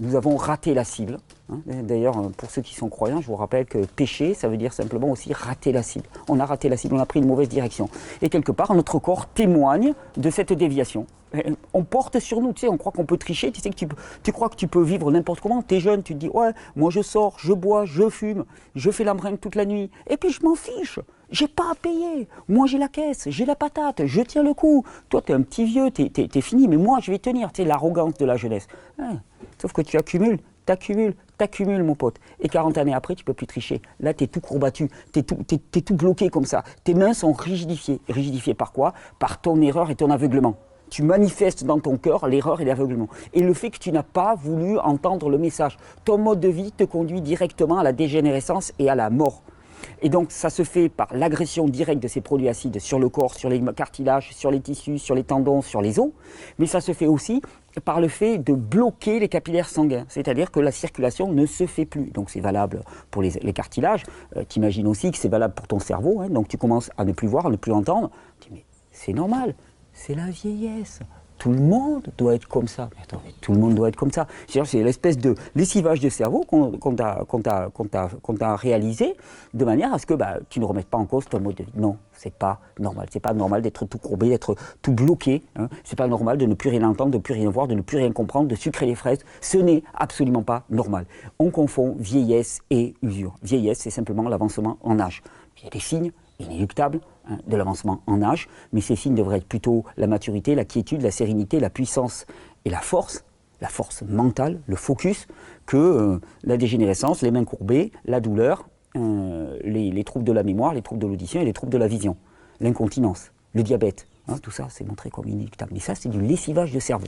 Nous 0.00 0.14
avons 0.14 0.36
raté 0.36 0.74
la 0.74 0.84
cible. 0.84 1.18
Hein. 1.50 1.58
D'ailleurs, 1.66 2.30
pour 2.36 2.50
ceux 2.50 2.62
qui 2.62 2.74
sont 2.74 2.88
croyants, 2.88 3.20
je 3.20 3.26
vous 3.26 3.36
rappelle 3.36 3.66
que 3.66 3.78
pécher, 3.84 4.34
ça 4.34 4.48
veut 4.48 4.56
dire 4.56 4.72
simplement 4.72 5.10
aussi 5.10 5.32
rater 5.32 5.72
la 5.72 5.82
cible. 5.82 6.06
On 6.28 6.38
a 6.38 6.46
raté 6.46 6.68
la 6.68 6.76
cible, 6.76 6.94
on 6.94 7.00
a 7.00 7.06
pris 7.06 7.18
une 7.20 7.26
mauvaise 7.26 7.48
direction. 7.48 7.90
Et 8.22 8.28
quelque 8.28 8.52
part, 8.52 8.74
notre 8.74 8.98
corps 8.98 9.26
témoigne 9.26 9.94
de 10.16 10.30
cette 10.30 10.52
déviation. 10.52 11.06
On 11.74 11.84
porte 11.84 12.18
sur 12.20 12.40
nous, 12.40 12.52
tu 12.52 12.60
sais, 12.60 12.68
on 12.68 12.78
croit 12.78 12.92
qu'on 12.92 13.04
peut 13.04 13.18
tricher, 13.18 13.50
tu 13.52 13.60
sais 13.60 13.70
que 13.70 13.76
tu, 14.22 14.32
crois 14.32 14.48
que 14.48 14.56
tu 14.56 14.66
peux 14.66 14.82
vivre 14.82 15.10
n'importe 15.10 15.40
comment, 15.40 15.62
tu 15.62 15.74
es 15.74 15.80
jeune, 15.80 16.02
tu 16.02 16.14
te 16.14 16.18
dis, 16.18 16.28
ouais, 16.28 16.52
moi 16.74 16.90
je 16.90 17.02
sors, 17.02 17.36
je 17.38 17.52
bois, 17.52 17.84
je 17.84 18.08
fume, 18.08 18.44
je 18.74 18.90
fais 18.90 19.04
l'empreinte 19.04 19.40
toute 19.40 19.54
la 19.54 19.66
nuit, 19.66 19.90
et 20.08 20.16
puis 20.16 20.30
je 20.30 20.42
m'en 20.42 20.54
fiche, 20.54 21.00
j'ai 21.30 21.46
pas 21.46 21.72
à 21.72 21.74
payer, 21.74 22.28
moi 22.48 22.66
j'ai 22.66 22.78
la 22.78 22.88
caisse, 22.88 23.28
j'ai 23.28 23.44
la 23.44 23.56
patate, 23.56 24.06
je 24.06 24.22
tiens 24.22 24.42
le 24.42 24.54
coup, 24.54 24.84
toi 25.10 25.20
tu 25.20 25.32
es 25.32 25.34
un 25.34 25.42
petit 25.42 25.66
vieux, 25.66 25.90
tu 25.90 26.10
es, 26.16 26.40
fini, 26.40 26.66
mais 26.66 26.78
moi 26.78 27.00
je 27.02 27.10
vais 27.10 27.18
tenir, 27.18 27.52
tu 27.52 27.62
sais, 27.62 27.68
l'arrogance 27.68 28.14
de 28.14 28.24
la 28.24 28.36
jeunesse. 28.36 28.66
Sauf 29.60 29.72
que 29.72 29.82
tu 29.82 29.96
accumules, 29.96 30.38
t'accumules, 30.66 31.14
t'accumules, 31.38 31.82
mon 31.82 31.94
pote. 31.94 32.16
Et 32.40 32.48
40 32.48 32.76
années 32.78 32.94
après, 32.94 33.14
tu 33.14 33.24
peux 33.24 33.32
plus 33.32 33.46
tricher. 33.46 33.80
Là, 34.00 34.12
tu 34.12 34.24
es 34.24 34.26
tout 34.26 34.40
courbattu, 34.40 34.90
tu 35.12 35.20
es, 35.20 35.22
tout 35.80 35.94
bloqué 35.94 36.28
comme 36.28 36.44
ça. 36.44 36.62
Tes 36.84 36.94
mains 36.94 37.14
sont 37.14 37.32
rigidifiées. 37.32 38.00
Rigidifiées 38.08 38.54
par 38.54 38.72
quoi? 38.72 38.92
Par 39.18 39.40
ton 39.40 39.60
erreur 39.62 39.90
et 39.90 39.94
ton 39.94 40.10
aveuglement. 40.10 40.56
Tu 40.90 41.02
manifestes 41.02 41.64
dans 41.64 41.80
ton 41.80 41.96
cœur 41.96 42.28
l'erreur 42.28 42.60
et 42.60 42.64
l'aveuglement. 42.64 43.08
Et 43.34 43.42
le 43.42 43.52
fait 43.54 43.70
que 43.70 43.78
tu 43.78 43.92
n'as 43.92 44.02
pas 44.02 44.34
voulu 44.34 44.78
entendre 44.78 45.28
le 45.28 45.38
message. 45.38 45.76
Ton 46.04 46.18
mode 46.18 46.40
de 46.40 46.48
vie 46.48 46.72
te 46.72 46.84
conduit 46.84 47.20
directement 47.20 47.78
à 47.78 47.82
la 47.82 47.92
dégénérescence 47.92 48.72
et 48.78 48.88
à 48.88 48.94
la 48.94 49.10
mort. 49.10 49.42
Et 50.02 50.08
donc 50.08 50.30
ça 50.30 50.50
se 50.50 50.62
fait 50.62 50.88
par 50.88 51.08
l'agression 51.12 51.68
directe 51.68 52.02
de 52.02 52.08
ces 52.08 52.20
produits 52.20 52.48
acides 52.48 52.78
sur 52.78 52.98
le 52.98 53.08
corps, 53.08 53.34
sur 53.34 53.48
les 53.48 53.60
cartilages, 53.74 54.30
sur 54.32 54.50
les 54.50 54.60
tissus, 54.60 54.98
sur 54.98 55.14
les 55.14 55.24
tendons, 55.24 55.62
sur 55.62 55.82
les 55.82 55.98
os, 55.98 56.10
mais 56.58 56.66
ça 56.66 56.80
se 56.80 56.92
fait 56.92 57.06
aussi 57.06 57.42
par 57.84 58.00
le 58.00 58.08
fait 58.08 58.38
de 58.38 58.54
bloquer 58.54 59.20
les 59.20 59.28
capillaires 59.28 59.68
sanguins, 59.68 60.04
c'est-à-dire 60.08 60.50
que 60.50 60.60
la 60.60 60.72
circulation 60.72 61.32
ne 61.32 61.46
se 61.46 61.66
fait 61.66 61.84
plus. 61.84 62.10
Donc 62.10 62.30
c'est 62.30 62.40
valable 62.40 62.82
pour 63.10 63.22
les, 63.22 63.52
cartilages, 63.52 64.04
euh, 64.36 64.44
tu 64.48 64.58
imagines 64.58 64.86
aussi 64.86 65.10
que 65.10 65.18
c'est 65.18 65.28
valable 65.28 65.54
pour 65.54 65.66
ton 65.66 65.78
cerveau, 65.78 66.20
hein. 66.20 66.28
donc 66.28 66.48
tu 66.48 66.58
commences 66.58 66.90
à 66.96 67.04
ne 67.04 67.12
plus 67.12 67.28
voir, 67.28 67.46
à 67.46 67.50
ne 67.50 67.56
plus 67.56 67.72
entendre, 67.72 68.10
tu 68.40 68.50
dis 68.50 68.56
mais 68.56 68.64
c'est 68.92 69.12
normal, 69.12 69.54
c'est 69.92 70.14
la 70.14 70.26
vieillesse, 70.30 71.00
tout 71.38 71.50
le 71.50 71.60
monde 71.60 72.08
doit 72.18 72.34
être 72.34 72.48
comme 72.48 72.68
ça. 72.68 72.90
Mais 72.96 73.02
attends, 73.02 73.22
tout 73.40 73.52
le 73.52 73.58
monde 73.58 73.74
doit 73.74 73.88
être 73.88 73.96
comme 73.96 74.10
ça. 74.10 74.26
C'est 74.46 74.82
l'espèce 74.82 75.18
de 75.18 75.34
lessivage 75.54 76.00
de 76.00 76.08
cerveau 76.08 76.44
qu'on 76.44 76.94
t'a 76.94 78.56
réalisé 78.56 79.16
de 79.54 79.64
manière 79.64 79.94
à 79.94 79.98
ce 79.98 80.06
que 80.06 80.14
bah, 80.14 80.38
tu 80.50 80.60
ne 80.60 80.64
remettes 80.64 80.88
pas 80.88 80.98
en 80.98 81.06
cause 81.06 81.26
ton 81.26 81.40
mode 81.40 81.54
de 81.54 81.64
vie. 81.64 81.72
Non, 81.76 81.96
c'est 82.12 82.32
pas 82.32 82.60
normal. 82.78 83.06
C'est 83.10 83.20
pas 83.20 83.32
normal 83.32 83.62
d'être 83.62 83.86
tout 83.86 83.98
courbé, 83.98 84.28
d'être 84.28 84.56
tout 84.82 84.92
bloqué. 84.92 85.42
Hein. 85.56 85.68
C'est 85.84 85.96
pas 85.96 86.08
normal 86.08 86.38
de 86.38 86.46
ne 86.46 86.54
plus 86.54 86.70
rien 86.70 86.82
entendre, 86.82 87.12
de 87.12 87.18
ne 87.18 87.22
plus 87.22 87.34
rien 87.34 87.50
voir, 87.50 87.68
de 87.68 87.74
ne 87.74 87.82
plus 87.82 87.98
rien 87.98 88.12
comprendre, 88.12 88.48
de 88.48 88.54
sucrer 88.54 88.86
les 88.86 88.94
fraises. 88.94 89.20
Ce 89.40 89.58
n'est 89.58 89.82
absolument 89.94 90.42
pas 90.42 90.64
normal. 90.70 91.06
On 91.38 91.50
confond 91.50 91.96
vieillesse 91.98 92.60
et 92.70 92.94
usure. 93.02 93.36
Vieillesse, 93.42 93.78
c'est 93.78 93.90
simplement 93.90 94.28
l'avancement 94.28 94.78
en 94.82 94.98
âge. 94.98 95.22
Il 95.58 95.64
y 95.64 95.66
a 95.66 95.70
des 95.70 95.80
signes 95.80 96.12
inéluctables 96.38 97.00
hein, 97.28 97.38
de 97.46 97.56
l'avancement 97.56 98.02
en 98.06 98.22
âge, 98.22 98.48
mais 98.72 98.80
ces 98.80 98.96
signes 98.96 99.14
devraient 99.14 99.38
être 99.38 99.48
plutôt 99.48 99.84
la 99.96 100.06
maturité, 100.06 100.54
la 100.54 100.64
quiétude, 100.64 101.02
la 101.02 101.10
sérénité, 101.10 101.60
la 101.60 101.70
puissance 101.70 102.26
et 102.64 102.70
la 102.70 102.80
force, 102.80 103.24
la 103.60 103.68
force 103.68 104.02
mentale, 104.02 104.60
le 104.66 104.76
focus, 104.76 105.26
que 105.66 105.76
euh, 105.76 106.20
la 106.44 106.56
dégénérescence, 106.56 107.22
les 107.22 107.30
mains 107.30 107.44
courbées, 107.44 107.92
la 108.04 108.20
douleur, 108.20 108.68
euh, 108.96 109.58
les, 109.64 110.04
troubles 110.04 110.24
de 110.24 110.32
la 110.32 110.42
mémoire, 110.42 110.74
les 110.74 110.82
troubles 110.82 111.00
de 111.00 111.06
l'audition 111.06 111.40
et 111.40 111.44
les 111.44 111.52
troubles 111.52 111.72
de 111.72 111.78
la 111.78 111.88
vision, 111.88 112.16
l'incontinence, 112.60 113.32
le 113.54 113.62
diabète. 113.62 114.06
Hein, 114.28 114.38
tout 114.42 114.50
ça, 114.50 114.66
c'est 114.70 114.84
montré 114.84 115.10
comme 115.10 115.28
inéluctable. 115.28 115.72
Mais 115.74 115.80
ça, 115.80 115.94
c'est 115.94 116.08
du 116.08 116.20
lessivage 116.20 116.72
de 116.72 116.80
cerveau. 116.80 117.06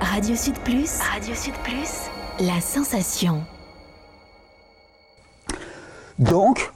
Radio 0.00 0.34
Sud 0.34 0.58
Plus, 0.60 0.98
Radio 1.00 1.34
Sud 1.34 1.54
Plus, 1.62 2.08
la 2.40 2.60
sensation. 2.60 3.42
Donc, 6.18 6.72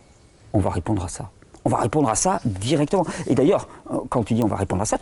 on 0.55 0.61
va 0.61 0.71
répondre 0.71 1.05
à 1.05 1.09
ça. 1.09 1.31
On 1.67 1.69
va 1.69 1.79
répondre 1.79 2.09
à 2.09 2.15
ça 2.15 2.41
directement. 2.45 3.05
Et 3.27 3.35
d'ailleurs, 3.35 3.69
euh, 3.91 3.99
quand 4.09 4.23
tu 4.23 4.35
dis 4.35 4.43
on 4.43 4.49
va 4.49 4.57
répondre 4.57 4.81
à 4.81 4.87
ça, 4.87 4.99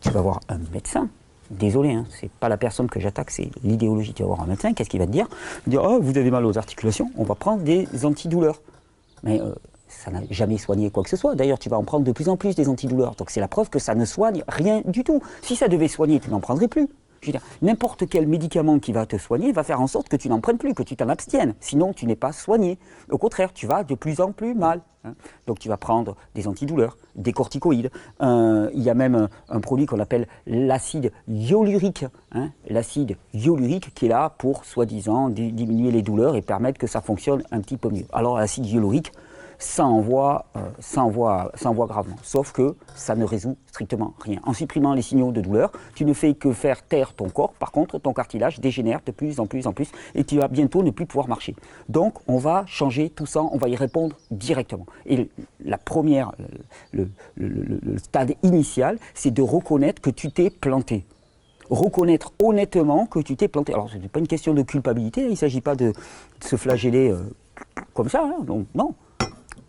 tu, 0.00 0.10
vas 0.10 0.20
voir 0.20 0.40
un 0.48 0.58
médecin. 0.72 1.08
Désolé, 1.50 1.92
hein, 1.92 2.04
c'est 2.20 2.30
pas 2.30 2.48
la 2.48 2.56
personne 2.56 2.88
que 2.88 3.00
j'attaque, 3.00 3.30
c'est 3.30 3.50
l'idéologie. 3.64 4.12
Tu 4.12 4.22
vas 4.22 4.28
voir 4.28 4.42
un 4.42 4.46
médecin, 4.46 4.72
qu'est-ce 4.72 4.90
qu'il 4.90 5.00
va 5.00 5.06
te 5.06 5.12
dire? 5.12 5.26
Il 5.66 5.76
va 5.76 5.82
dire 5.82 5.90
oh, 5.90 5.98
vous 6.00 6.16
avez 6.16 6.30
mal 6.30 6.44
aux 6.44 6.58
articulations, 6.58 7.10
on 7.16 7.24
va 7.24 7.34
prendre 7.34 7.62
des 7.62 7.88
antidouleurs. 8.04 8.60
Mais 9.24 9.40
euh, 9.40 9.54
ça 9.88 10.10
n'a 10.10 10.20
jamais 10.30 10.58
soigné 10.58 10.90
quoi 10.90 11.02
que 11.02 11.10
ce 11.10 11.16
soit. 11.16 11.34
D'ailleurs, 11.34 11.58
tu 11.58 11.68
vas 11.68 11.78
en 11.78 11.84
prendre 11.84 12.04
de 12.04 12.12
plus 12.12 12.28
en 12.28 12.36
plus 12.36 12.54
des 12.54 12.68
antidouleurs. 12.68 13.14
Donc 13.16 13.30
c'est 13.30 13.40
la 13.40 13.48
preuve 13.48 13.70
que 13.70 13.78
ça 13.78 13.94
ne 13.94 14.04
soigne 14.04 14.44
rien 14.48 14.82
du 14.84 15.02
tout. 15.02 15.22
Si 15.42 15.56
ça 15.56 15.68
devait 15.68 15.88
soigner, 15.88 16.20
tu 16.20 16.30
n'en 16.30 16.40
prendrais 16.40 16.68
plus. 16.68 16.88
N'importe 17.62 18.08
quel 18.08 18.26
médicament 18.26 18.78
qui 18.78 18.92
va 18.92 19.06
te 19.06 19.16
soigner 19.16 19.52
va 19.52 19.62
faire 19.62 19.80
en 19.80 19.86
sorte 19.86 20.08
que 20.08 20.16
tu 20.16 20.28
n'en 20.28 20.40
prennes 20.40 20.58
plus, 20.58 20.74
que 20.74 20.82
tu 20.82 20.96
t'en 20.96 21.08
abstiennes. 21.08 21.54
Sinon, 21.60 21.92
tu 21.92 22.06
n'es 22.06 22.16
pas 22.16 22.32
soigné. 22.32 22.78
Au 23.10 23.18
contraire, 23.18 23.52
tu 23.52 23.66
vas 23.66 23.84
de 23.84 23.94
plus 23.94 24.20
en 24.20 24.32
plus 24.32 24.54
mal. 24.54 24.80
Hein. 25.04 25.14
Donc, 25.46 25.58
tu 25.58 25.68
vas 25.68 25.76
prendre 25.76 26.16
des 26.34 26.46
antidouleurs, 26.46 26.96
des 27.16 27.32
corticoïdes. 27.32 27.90
Il 28.20 28.70
y 28.82 28.90
a 28.90 28.94
même 28.94 29.28
un, 29.48 29.60
produit 29.60 29.86
qu'on 29.86 30.00
appelle 30.00 30.26
l'acide 30.46 31.12
hyaluronique. 31.28 32.06
Hein. 32.32 32.50
l'acide 32.68 33.16
hyaluronique 33.34 33.92
qui 33.94 34.06
est 34.06 34.08
là 34.08 34.34
pour, 34.38 34.64
soi-disant, 34.64 35.28
diminuer 35.28 35.90
les 35.90 36.02
douleurs 36.02 36.36
et 36.36 36.42
permettre 36.42 36.78
que 36.78 36.86
ça 36.86 37.00
fonctionne 37.00 37.42
un 37.50 37.60
petit 37.60 37.76
peu 37.76 37.90
mieux. 37.90 38.06
Alors, 38.12 38.38
l'acide 38.38 38.66
hyaluronique, 38.66 39.12
ça 39.60 39.84
envoie, 39.84 40.46
euh, 40.56 40.60
ça, 40.80 41.02
envoie, 41.02 41.52
ça 41.54 41.70
envoie 41.70 41.86
gravement. 41.86 42.16
Sauf 42.22 42.50
que 42.50 42.74
ça 42.96 43.14
ne 43.14 43.24
résout 43.24 43.56
strictement 43.66 44.14
rien. 44.18 44.40
En 44.44 44.54
supprimant 44.54 44.94
les 44.94 45.02
signaux 45.02 45.32
de 45.32 45.40
douleur, 45.40 45.70
tu 45.94 46.04
ne 46.04 46.14
fais 46.14 46.34
que 46.34 46.52
faire 46.52 46.82
taire 46.82 47.12
ton 47.12 47.28
corps. 47.28 47.52
Par 47.52 47.70
contre, 47.70 47.98
ton 47.98 48.12
cartilage 48.14 48.58
dégénère 48.58 49.00
de 49.04 49.12
plus 49.12 49.38
en 49.38 49.46
plus 49.46 49.66
en 49.66 49.72
plus 49.72 49.92
et 50.14 50.24
tu 50.24 50.38
vas 50.38 50.48
bientôt 50.48 50.82
ne 50.82 50.90
plus 50.90 51.06
pouvoir 51.06 51.28
marcher. 51.28 51.54
Donc, 51.88 52.18
on 52.26 52.38
va 52.38 52.64
changer 52.66 53.10
tout 53.10 53.26
ça, 53.26 53.42
on 53.42 53.58
va 53.58 53.68
y 53.68 53.76
répondre 53.76 54.16
directement. 54.30 54.86
Et 55.04 55.28
la 55.62 55.76
première, 55.76 56.32
le, 56.92 57.08
stade 57.98 58.34
initial, 58.42 58.98
c'est 59.12 59.30
de 59.30 59.42
reconnaître 59.42 60.00
que 60.00 60.10
tu 60.10 60.32
t'es 60.32 60.50
planté 60.50 61.04
reconnaître 61.68 62.32
honnêtement 62.42 63.06
que 63.06 63.20
tu 63.20 63.36
t'es 63.36 63.46
planté. 63.46 63.72
Alors, 63.72 63.88
ce 63.88 63.96
n'est 63.96 64.08
pas 64.08 64.18
une 64.18 64.26
question 64.26 64.54
de 64.54 64.62
culpabilité, 64.62 65.22
il 65.22 65.30
ne 65.30 65.34
s'agit 65.36 65.60
pas 65.60 65.76
de, 65.76 65.92
se 66.42 66.56
flageller 66.56 67.12
euh, 67.12 67.22
comme 67.94 68.08
ça, 68.08 68.24
hein. 68.24 68.44
non 68.74 68.94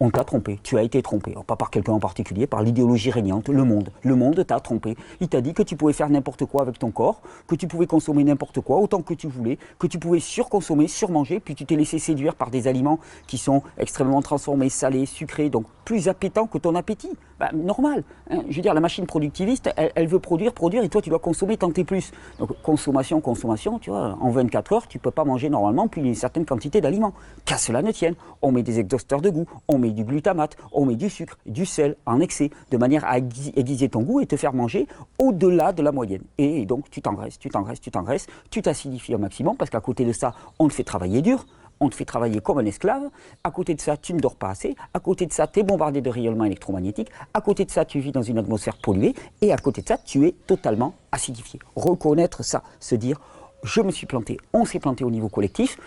on 0.01 0.09
t'a 0.09 0.23
trompé, 0.23 0.59
tu 0.63 0.79
as 0.79 0.81
été 0.81 1.03
trompé, 1.03 1.35
pas 1.45 1.55
par 1.55 1.69
quelqu'un 1.69 1.91
en 1.91 1.99
particulier, 1.99 2.47
par 2.47 2.63
l'idéologie 2.63 3.11
régnante, 3.11 3.49
le 3.49 3.63
monde. 3.63 3.91
Le 4.01 4.15
monde 4.15 4.43
t'a 4.47 4.59
trompé. 4.59 4.97
Il 5.19 5.27
t'a 5.27 5.41
dit 5.41 5.53
que 5.53 5.61
tu 5.61 5.75
pouvais 5.75 5.93
faire 5.93 6.09
n'importe 6.09 6.43
quoi 6.45 6.63
avec 6.63 6.79
ton 6.79 6.89
corps, 6.89 7.21
que 7.45 7.53
tu 7.53 7.67
pouvais 7.67 7.85
consommer 7.85 8.23
n'importe 8.23 8.61
quoi 8.61 8.77
autant 8.77 9.03
que 9.03 9.13
tu 9.13 9.27
voulais, 9.27 9.59
que 9.77 9.85
tu 9.85 9.99
pouvais 9.99 10.19
surconsommer, 10.19 10.87
surmanger, 10.87 11.39
puis 11.39 11.53
tu 11.53 11.67
t'es 11.67 11.75
laissé 11.75 11.99
séduire 11.99 12.33
par 12.33 12.49
des 12.49 12.67
aliments 12.67 12.97
qui 13.27 13.37
sont 13.37 13.61
extrêmement 13.77 14.23
transformés, 14.23 14.69
salés, 14.69 15.05
sucrés, 15.05 15.51
donc 15.51 15.67
plus 15.85 16.07
appétants 16.07 16.47
que 16.47 16.57
ton 16.57 16.73
appétit. 16.73 17.11
Bah, 17.39 17.51
normal. 17.53 18.03
Hein. 18.31 18.41
Je 18.49 18.55
veux 18.55 18.61
dire, 18.63 18.73
la 18.73 18.81
machine 18.81 19.05
productiviste, 19.05 19.69
elle, 19.75 20.07
veut 20.07 20.19
produire, 20.19 20.53
produire, 20.53 20.83
et 20.83 20.89
toi 20.89 21.01
tu 21.03 21.09
dois 21.09 21.19
consommer 21.19 21.57
tenter 21.57 21.83
plus. 21.83 22.11
Donc 22.39 22.59
consommation, 22.63 23.21
consommation, 23.21 23.77
tu 23.77 23.91
vois, 23.91 24.17
en 24.19 24.31
24 24.31 24.73
heures, 24.73 24.87
tu 24.87 24.97
peux 24.97 25.11
pas 25.11 25.25
manger 25.25 25.49
normalement 25.49 25.87
plus 25.87 26.01
une 26.01 26.15
certaine 26.15 26.45
quantité 26.45 26.81
d'aliments. 26.81 27.13
Qu'à 27.45 27.57
cela 27.57 27.83
ne 27.83 27.91
tienne, 27.91 28.15
on 28.41 28.51
met 28.51 28.63
des 28.63 28.79
exhausteurs 28.79 29.21
de 29.21 29.29
goût, 29.29 29.45
on 29.67 29.77
met 29.77 29.90
du 29.91 30.03
glutamate, 30.03 30.57
on 30.71 30.85
met 30.85 30.95
du 30.95 31.09
sucre, 31.09 31.37
du 31.45 31.65
sel 31.65 31.95
en 32.05 32.19
excès, 32.19 32.49
de 32.71 32.77
manière 32.77 33.05
à 33.05 33.17
aiguiser 33.17 33.89
ton 33.89 34.01
goût 34.01 34.21
et 34.21 34.25
te 34.25 34.35
faire 34.35 34.53
manger 34.53 34.87
au-delà 35.19 35.73
de 35.73 35.81
la 35.81 35.91
moyenne. 35.91 36.23
Et 36.37 36.65
donc 36.65 36.89
tu 36.89 37.01
t'engraisses, 37.01 37.39
tu 37.39 37.49
t'engraisses, 37.49 37.81
tu 37.81 37.91
t'engraisses, 37.91 38.27
tu 38.49 38.61
t'acidifies 38.61 39.15
au 39.15 39.17
maximum 39.19 39.57
parce 39.57 39.69
qu'à 39.69 39.81
côté 39.81 40.05
de 40.05 40.11
ça, 40.11 40.33
on 40.59 40.67
te 40.67 40.73
fait 40.73 40.83
travailler 40.83 41.21
dur, 41.21 41.45
on 41.79 41.89
te 41.89 41.95
fait 41.95 42.05
travailler 42.05 42.39
comme 42.41 42.59
un 42.59 42.65
esclave. 42.65 43.09
À 43.43 43.51
côté 43.51 43.73
de 43.73 43.81
ça, 43.81 43.97
tu 43.97 44.13
ne 44.13 44.19
dors 44.19 44.35
pas 44.35 44.49
assez. 44.49 44.75
À 44.93 44.99
côté 44.99 45.25
de 45.25 45.33
ça, 45.33 45.47
tu 45.47 45.59
es 45.59 45.63
bombardé 45.63 46.01
de 46.01 46.09
rayonnement 46.09 46.45
électromagnétique. 46.45 47.09
À 47.33 47.41
côté 47.41 47.65
de 47.65 47.71
ça, 47.71 47.85
tu 47.85 47.99
vis 47.99 48.11
dans 48.11 48.21
une 48.21 48.37
atmosphère 48.37 48.77
polluée. 48.77 49.15
Et 49.41 49.51
à 49.51 49.57
côté 49.57 49.81
de 49.81 49.87
ça, 49.87 49.97
tu 49.97 50.27
es 50.27 50.31
totalement 50.31 50.93
acidifié. 51.11 51.59
Reconnaître 51.75 52.43
ça, 52.43 52.61
se 52.79 52.93
dire, 52.93 53.19
je 53.63 53.81
me 53.81 53.91
suis 53.91 54.05
planté, 54.07 54.37
on 54.53 54.65
s'est 54.65 54.79
planté 54.79 55.03
au 55.03 55.11
niveau 55.11 55.29
collectif, 55.29 55.77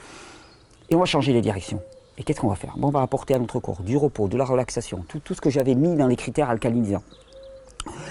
et 0.90 0.94
on 0.94 1.00
va 1.00 1.06
changer 1.06 1.32
les 1.32 1.40
directions. 1.40 1.80
Et 2.18 2.22
qu'est-ce 2.22 2.40
qu'on 2.40 2.48
va 2.48 2.54
faire? 2.54 2.74
Bon, 2.76 2.88
On 2.88 2.90
va 2.90 3.02
apporter 3.02 3.34
à 3.34 3.38
notre 3.38 3.58
corps 3.60 3.82
du 3.82 3.96
repos, 3.96 4.28
de 4.28 4.36
la 4.36 4.44
relaxation, 4.44 5.04
tout, 5.08 5.20
ce 5.34 5.40
que 5.40 5.50
j'avais 5.50 5.74
mis 5.74 5.96
dans 5.96 6.06
les 6.06 6.16
critères 6.16 6.50
alcalinisants. 6.50 7.02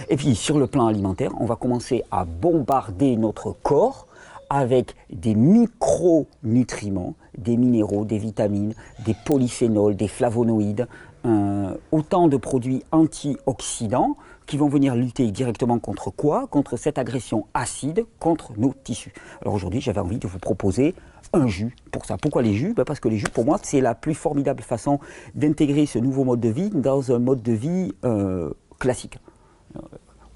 Et 0.09 0.17
puis 0.17 0.35
sur 0.35 0.59
le 0.59 0.67
plan 0.67 0.87
alimentaire, 0.87 1.31
on 1.39 1.45
va 1.45 1.55
commencer 1.55 2.03
à 2.11 2.25
bombarder 2.25 3.15
notre 3.15 3.55
corps 3.63 4.07
avec 4.49 4.95
des 5.09 5.33
micronutriments, 5.33 7.15
des 7.37 7.57
minéraux, 7.57 8.05
des 8.05 8.19
vitamines, 8.19 8.75
des 9.05 9.15
polyphénols, 9.25 9.95
des 9.95 10.07
flavonoïdes, 10.07 10.87
euh, 11.25 11.73
autant 11.91 12.27
de 12.27 12.37
produits 12.37 12.83
antioxydants 12.91 14.17
qui 14.45 14.57
vont 14.57 14.67
venir 14.67 14.93
lutter 14.93 15.31
directement 15.31 15.79
contre 15.79 16.11
quoi? 16.11 16.47
Contre 16.47 16.75
cette 16.77 16.97
agression 16.97 17.47
acide 17.53 18.05
contre 18.19 18.51
nos 18.57 18.73
tissus. 18.83 19.13
Alors 19.41 19.53
aujourd'hui, 19.53 19.79
j'avais 19.79 20.01
envie 20.01 20.19
de 20.19 20.27
vous 20.27 20.39
proposer 20.39 20.93
un 21.33 21.47
jus 21.47 21.75
pour 21.91 22.05
ça. 22.05 22.17
Pourquoi 22.17 22.41
les 22.41 22.53
jus? 22.53 22.73
Ben 22.73 22.85
Parce 22.85 22.99
que 22.99 23.09
les 23.09 23.17
jus, 23.17 23.27
pour 23.33 23.45
moi, 23.45 23.59
c'est 23.61 23.81
la 23.81 23.95
plus 23.95 24.13
formidable 24.13 24.61
façon 24.61 24.99
d'intégrer 25.35 25.85
ce 25.85 25.99
nouveau 25.99 26.23
mode 26.23 26.39
de 26.39 26.49
vie 26.49 26.69
dans 26.69 27.11
un 27.11 27.19
mode 27.19 27.41
de 27.41 27.53
vie 27.53 27.91
euh, 28.05 28.51
classique. 28.79 29.17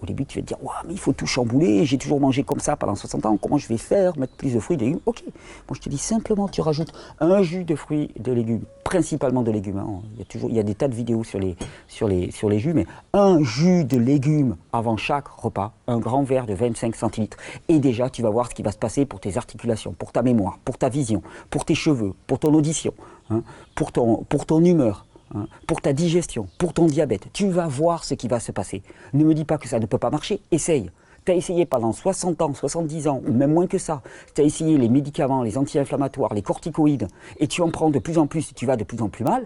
Début, 0.08 0.26
tu 0.26 0.40
vas 0.40 0.42
te 0.42 0.48
dire, 0.48 0.58
mais 0.88 0.94
il 0.94 1.00
faut 1.00 1.12
tout 1.12 1.28
chambouler, 1.28 1.86
j'ai 1.86 1.98
toujours 1.98 2.22
mangé 2.22 2.44
comme 2.44 2.62
ça 2.62 2.78
pendant 2.78 2.96
60 2.96 3.26
ans, 3.26 3.38
comment 3.38 3.58
je 3.58 3.68
vais 3.68 3.78
faire 3.78 4.18
Mettre 4.18 4.34
plus 4.34 4.54
de 4.54 4.60
fruits, 4.60 4.78
de 4.78 4.86
légumes? 4.86 5.00
Ok. 5.06 5.22
Moi, 5.26 5.76
je 5.76 5.82
te 5.82 5.90
dis 5.90 5.98
simplement, 5.98 6.48
tu 6.48 6.62
rajoutes 6.62 6.94
un 7.20 7.42
jus 7.42 7.66
de 7.66 7.76
fruits 7.76 8.10
et 8.16 8.22
de 8.22 8.32
légumes, 8.32 8.62
principalement 8.86 9.44
de 9.44 9.52
légumes. 9.52 9.80
Hein. 9.80 10.02
Il, 10.14 10.20
y 10.20 10.22
a 10.22 10.26
toujours, 10.26 10.50
des 10.50 10.76
tas 10.76 10.88
de 10.88 10.96
vidéos 10.96 11.26
sur 11.26 11.40
les, 11.40 11.58
sur, 11.88 12.10
jus, 12.58 12.74
mais 12.74 12.86
un 13.12 13.44
jus 13.44 13.84
de 13.84 13.98
légumes 13.98 14.56
avant 14.72 14.96
chaque 14.96 15.28
repas, 15.28 15.74
un 15.88 16.00
grand 16.00 16.24
verre 16.24 16.46
de 16.46 16.54
25 16.54 16.96
centilitres. 16.96 17.38
Et 17.68 17.80
déjà, 17.80 18.10
tu 18.10 18.22
vas 18.22 18.30
voir 18.30 18.50
ce 18.50 18.56
qui 18.56 18.64
va 18.64 18.72
se 18.72 18.78
passer 18.78 19.06
pour 19.06 19.20
tes 19.20 19.36
articulations, 19.36 19.94
pour 19.94 20.14
ta 20.14 20.22
mémoire, 20.22 20.58
pour 20.64 20.78
ta 20.78 20.88
vision, 20.88 21.22
pour 21.50 21.66
tes 21.66 21.76
cheveux, 21.76 22.14
pour 22.28 22.40
ton 22.40 22.54
audition, 22.54 22.94
hein, 23.30 23.44
pour, 23.76 23.92
ton, 23.92 24.24
pour 24.30 24.46
ton 24.46 24.64
humeur 24.64 25.06
Hein, 25.36 25.48
pour 25.68 25.82
ta 25.82 25.92
digestion, 25.92 26.48
pour 26.58 26.74
ton 26.74 26.86
diabète. 26.86 27.28
Tu 27.34 27.50
vas 27.50 27.68
voir 27.68 28.06
ce 28.06 28.14
qui 28.14 28.28
va 28.28 28.40
se 28.40 28.52
passer. 28.52 28.82
Ne 29.14 29.26
me 29.26 29.34
dis 29.34 29.44
pas 29.44 29.58
que 29.58 29.68
ça 29.68 29.80
ne 29.80 29.86
peut 29.86 29.98
pas 29.98 30.10
marcher, 30.10 30.42
essaye. 30.52 30.90
Tu 31.26 31.32
as 31.34 31.36
essayé 31.36 31.66
pendant 31.66 31.92
60 31.92 32.42
ans, 32.42 32.54
70 32.54 33.10
ans, 33.10 33.22
ou 33.28 33.34
même 33.34 33.52
moins 33.52 33.68
que 33.68 33.78
ça. 33.78 34.02
Tu 34.34 34.42
as 34.42 34.46
essayé 34.46 34.78
les 34.78 34.88
médicaments, 34.88 35.44
les 35.44 35.58
anti-inflammatoires, 35.58 36.34
les 36.34 36.42
corticoïdes, 36.42 37.10
et 37.40 37.48
tu 37.48 37.62
en 37.62 37.70
prends 37.70 37.90
de 37.90 38.00
plus 38.00 38.18
en 38.18 38.28
plus 38.28 38.52
et 38.52 38.54
tu 38.54 38.66
vas 38.66 38.78
de 38.78 38.86
plus 38.86 39.02
en 39.02 39.10
plus 39.10 39.26
mal. 39.26 39.46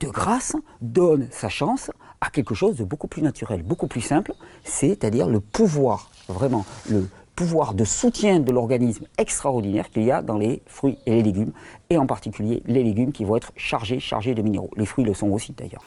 De 0.00 0.08
grâce, 0.08 0.56
donne 0.80 1.28
sa 1.30 1.48
chance 1.48 1.92
à 2.20 2.30
quelque 2.30 2.56
chose 2.56 2.76
de 2.76 2.84
beaucoup 2.84 3.06
plus 3.06 3.22
naturel, 3.22 3.62
beaucoup 3.62 3.86
plus 3.86 4.00
simple, 4.00 4.32
c'est-à-dire 4.64 5.28
le 5.28 5.38
pouvoir, 5.38 6.10
vraiment, 6.28 6.64
le, 6.90 7.06
pouvoir 7.34 7.74
de 7.74 7.84
soutien 7.84 8.40
de 8.40 8.52
l'organisme 8.52 9.06
extraordinaire 9.18 9.90
qu'il 9.90 10.04
y 10.04 10.10
a 10.10 10.22
dans 10.22 10.38
les 10.38 10.62
fruits 10.66 10.98
et 11.06 11.10
les 11.10 11.22
légumes, 11.22 11.52
et 11.90 11.98
en 11.98 12.06
particulier 12.06 12.62
les 12.66 12.82
légumes 12.82 13.12
qui 13.12 13.24
vont 13.24 13.36
être 13.36 13.52
chargés, 13.56 14.00
chargés 14.00 14.34
de 14.34 14.42
minéraux. 14.42 14.70
Les 14.76 14.86
fruits 14.86 15.04
le 15.04 15.14
sont 15.14 15.30
aussi 15.30 15.52
d'ailleurs. 15.52 15.82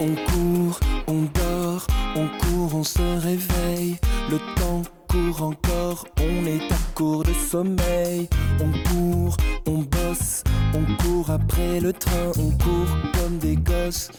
On 0.00 0.14
court, 0.14 0.80
on 1.06 1.22
dort, 1.22 1.86
on 2.16 2.26
court, 2.26 2.74
on 2.74 2.82
se 2.82 3.20
réveille, 3.20 3.98
le 4.30 4.38
temps 4.56 4.82
court 5.12 5.42
encore, 5.42 6.06
on 6.20 6.46
est 6.46 6.72
à 6.72 6.76
court 6.94 7.22
de 7.22 7.34
sommeil. 7.34 8.28
On 8.60 8.70
court, 8.88 9.36
on 9.66 9.78
bosse, 9.80 10.42
on 10.72 11.02
court 11.02 11.30
après 11.30 11.80
le 11.80 11.92
train, 11.92 12.30
on 12.38 12.50
court 12.52 12.96
comme 13.14 13.36
des 13.36 13.56
gosses. 13.56 14.10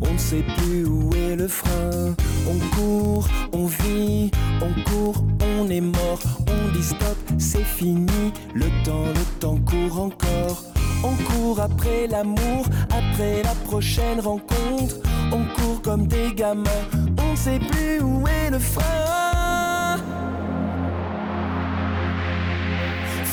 On 0.00 0.12
ne 0.12 0.18
sait 0.18 0.44
plus 0.56 0.84
où 0.84 1.10
est 1.14 1.36
le 1.36 1.46
frein. 1.46 2.16
On 2.50 2.58
court, 2.74 3.28
on 3.52 3.66
vit, 3.66 4.32
on 4.60 4.72
court, 4.90 5.24
on 5.58 5.68
est 5.70 5.80
mort. 5.80 6.20
On 6.48 6.72
dit 6.72 6.82
stop, 6.82 7.18
c'est 7.38 7.64
fini. 7.64 8.32
Le 8.52 8.66
temps, 8.84 9.06
le 9.14 9.38
temps 9.38 9.58
court 9.58 10.00
encore. 10.00 10.64
On 11.04 11.14
court 11.30 11.60
après 11.60 12.08
l'amour, 12.08 12.66
après 12.90 13.44
la 13.44 13.54
prochaine 13.66 14.18
rencontre. 14.18 14.96
On 15.30 15.44
court 15.54 15.82
comme 15.82 16.08
des 16.08 16.34
gamins, 16.34 16.84
on 17.18 17.36
sait 17.36 17.60
plus 17.60 18.00
où 18.00 18.26
est 18.26 18.50
le 18.50 18.58
frein. 18.58 19.31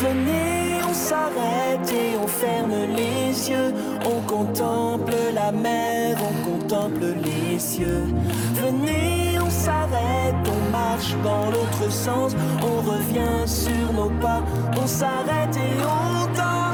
Venez, 0.02 0.82
on 0.90 0.94
s'arrête 0.94 1.92
et 1.92 2.16
on 2.18 2.26
ferme 2.26 2.74
les 2.96 3.50
yeux. 3.50 3.74
On 4.06 4.22
contemple 4.22 5.14
la 5.34 5.52
mer, 5.52 6.16
on 6.24 6.52
contemple 6.52 7.16
les 7.22 7.60
cieux. 7.60 8.06
Venez, 8.54 9.38
on 9.46 9.50
s'arrête, 9.50 10.36
on 10.48 10.72
marche 10.72 11.14
dans 11.22 11.52
l'autre 11.52 11.92
sens. 11.92 12.34
On 12.62 12.90
revient 12.90 13.46
sur 13.46 13.92
nos 13.94 14.10
pas, 14.22 14.42
on 14.82 14.88
s'arrête 14.88 15.58
et 15.58 15.84
on 15.84 16.34
danse. 16.34 16.69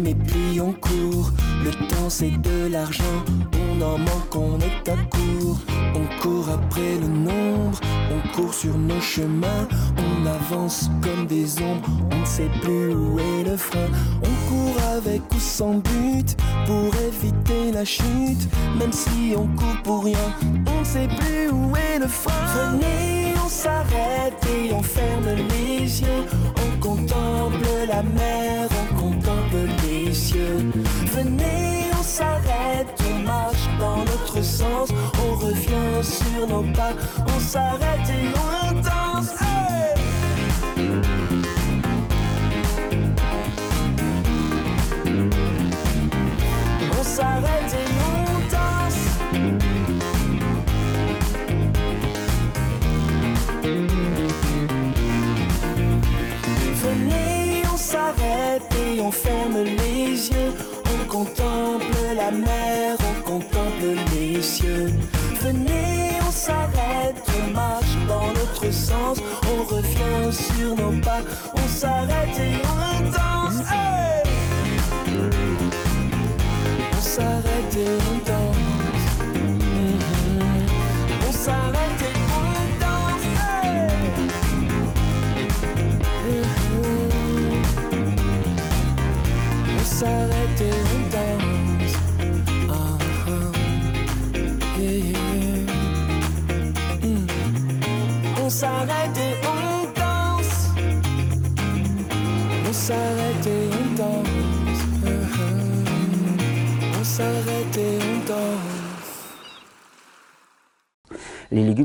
Et 0.00 0.14
puis 0.14 0.60
on 0.60 0.72
court. 0.72 1.30
Le 1.64 1.70
temps 1.88 2.08
c'est 2.08 2.30
de 2.30 2.66
l'argent, 2.70 3.18
on 3.52 3.82
en 3.82 3.98
manque, 3.98 4.34
on 4.34 4.58
est 4.58 4.88
à 4.88 4.96
court. 5.10 5.58
On 5.94 6.22
court 6.22 6.48
après 6.48 6.98
le 7.00 7.06
nombre, 7.06 7.78
on 8.10 8.28
court 8.34 8.54
sur 8.54 8.76
nos 8.78 9.00
chemins, 9.00 9.68
on 9.98 10.26
avance 10.26 10.90
comme 11.02 11.26
des 11.26 11.60
ombres, 11.60 11.88
on 12.10 12.20
ne 12.20 12.24
sait 12.24 12.50
plus 12.62 12.94
où 12.94 13.18
est 13.18 13.44
le 13.44 13.56
frein. 13.56 13.88
On 14.22 14.48
court 14.48 14.82
avec 14.96 15.20
ou 15.34 15.38
sans 15.38 15.74
but 15.74 16.36
pour 16.66 16.90
éviter 16.96 17.72
la 17.72 17.84
chute, 17.84 18.48
même 18.78 18.92
si 18.92 19.34
on 19.36 19.46
court 19.48 19.82
pour 19.84 20.04
rien, 20.04 20.34
on 20.66 20.80
ne 20.80 20.84
sait 20.84 21.08
plus 21.08 21.50
où 21.50 21.76
est 21.76 21.98
le 21.98 22.08
frein. 22.08 22.72
Venez, 22.72 23.34
on 23.44 23.48
s'arrête 23.48 24.40
et 24.54 24.72
on 24.72 24.82
ferme 24.82 25.28
les 25.50 26.00
yeux, 26.00 26.24
on 26.56 26.80
contemple 26.80 27.66
la 27.86 28.02
mer, 28.02 28.51
Venez, 30.12 31.90
on 31.98 32.02
s'arrête, 32.02 32.86
on 33.10 33.18
marche 33.20 33.66
dans 33.80 33.98
notre 34.04 34.42
sens, 34.44 34.90
on 35.18 35.36
revient 35.36 36.02
sur 36.02 36.46
nos 36.46 36.70
pas, 36.74 36.92
on 37.34 37.40
s'arrête 37.40 38.10
et 38.10 38.28
on 38.36 38.61
ferme 59.12 59.62
les 59.62 60.30
yeux. 60.30 60.52
On 60.92 61.08
contemple 61.08 61.96
la 62.16 62.30
mer, 62.30 62.96
on 63.10 63.22
contemple 63.22 63.86
les 64.14 64.42
cieux. 64.42 64.90
Venez, 65.40 66.18
on 66.26 66.30
s'arrête, 66.30 67.22
on 67.42 67.50
marche 67.52 67.96
dans 68.08 68.28
l'autre 68.28 68.72
sens. 68.72 69.18
On 69.52 69.74
revient 69.74 70.32
sur 70.32 70.76
nos 70.76 71.00
pas, 71.00 71.22
on 71.54 71.68
s'arrête 71.68 72.36
et 72.38 72.56
on 72.66 72.71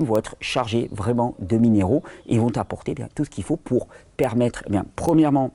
vont 0.08 0.18
être 0.18 0.36
chargés 0.40 0.90
vraiment 0.92 1.36
de 1.40 1.58
minéraux 1.58 2.04
et 2.28 2.40
vont 2.40 2.56
apporter 2.58 2.94
bien, 2.94 3.08
tout 3.14 3.26
ce 3.26 3.30
qu'il 3.30 3.44
faut 3.44 3.58
pour 3.58 3.88
permettre, 4.16 4.64
eh 4.68 4.72
bien, 4.72 4.86
premièrement, 4.96 5.52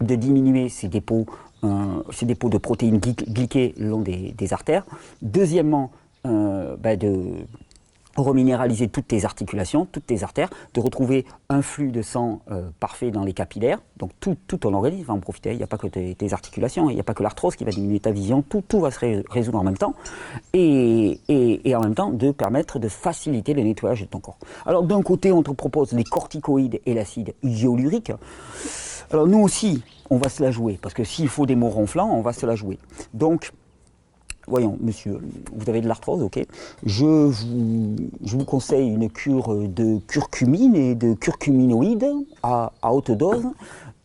de 0.00 0.14
diminuer 0.14 0.68
ces 0.68 0.88
dépôts, 0.88 1.26
euh, 1.64 2.02
ces 2.10 2.26
dépôts 2.26 2.48
de 2.48 2.58
protéines 2.58 2.98
gly- 2.98 3.30
glyquées 3.32 3.74
le 3.78 3.88
long 3.88 4.00
des, 4.00 4.32
des 4.32 4.52
artères. 4.52 4.84
Deuxièmement, 5.22 5.90
euh, 6.26 6.76
bah, 6.76 6.96
de 6.96 7.46
reminéraliser 8.16 8.88
toutes 8.88 9.08
tes 9.08 9.24
articulations, 9.24 9.86
toutes 9.90 10.06
tes 10.06 10.22
artères, 10.22 10.50
de 10.74 10.80
retrouver 10.80 11.24
un 11.48 11.62
flux 11.62 11.90
de 11.90 12.02
sang 12.02 12.40
euh, 12.50 12.70
parfait 12.80 13.10
dans 13.10 13.24
les 13.24 13.32
capillaires, 13.32 13.80
donc 13.96 14.10
tout, 14.20 14.36
tout 14.46 14.58
ton 14.58 14.74
organisme 14.74 15.06
va 15.06 15.14
en 15.14 15.20
profiter, 15.20 15.52
il 15.52 15.56
n'y 15.56 15.62
a 15.62 15.66
pas 15.66 15.78
que 15.78 15.86
tes, 15.86 16.14
tes 16.14 16.32
articulations, 16.32 16.90
il 16.90 16.94
n'y 16.94 17.00
a 17.00 17.04
pas 17.04 17.14
que 17.14 17.22
l'arthrose 17.22 17.56
qui 17.56 17.64
va 17.64 17.70
diminuer 17.70 18.00
ta 18.00 18.10
vision, 18.10 18.42
tout, 18.42 18.62
tout 18.66 18.80
va 18.80 18.90
se 18.90 18.98
ré- 18.98 19.24
résoudre 19.28 19.58
en 19.58 19.64
même 19.64 19.76
temps, 19.76 19.94
et, 20.52 21.20
et, 21.28 21.68
et 21.68 21.76
en 21.76 21.80
même 21.80 21.94
temps 21.94 22.10
de 22.10 22.30
permettre 22.30 22.78
de 22.78 22.88
faciliter 22.88 23.54
le 23.54 23.62
nettoyage 23.62 24.00
de 24.02 24.06
ton 24.06 24.20
corps. 24.20 24.38
Alors 24.66 24.82
d'un 24.82 25.02
côté, 25.02 25.32
on 25.32 25.42
te 25.42 25.50
propose 25.50 25.92
les 25.92 26.04
corticoïdes 26.04 26.80
et 26.86 26.94
l'acide 26.94 27.34
hyaluronique, 27.42 28.12
alors 29.10 29.26
nous 29.26 29.40
aussi, 29.40 29.82
on 30.10 30.18
va 30.18 30.28
se 30.28 30.42
la 30.42 30.50
jouer, 30.50 30.78
parce 30.80 30.94
que 30.94 31.04
s'il 31.04 31.28
faut 31.28 31.46
des 31.46 31.56
mots 31.56 31.68
ronflants, 31.68 32.10
on 32.10 32.22
va 32.22 32.32
se 32.32 32.46
la 32.46 32.54
jouer. 32.54 32.78
Donc, 33.12 33.52
Voyons, 34.46 34.76
monsieur, 34.80 35.18
vous 35.54 35.68
avez 35.68 35.80
de 35.80 35.88
l'arthrose, 35.88 36.22
ok. 36.22 36.44
Je 36.84 37.04
vous, 37.04 37.96
je 38.24 38.36
vous 38.36 38.44
conseille 38.44 38.88
une 38.88 39.10
cure 39.10 39.54
de 39.54 39.98
curcumine 40.06 40.74
et 40.74 40.94
de 40.94 41.14
curcuminoïdes 41.14 42.06
à, 42.42 42.72
haute 42.82 43.10
dose. 43.10 43.44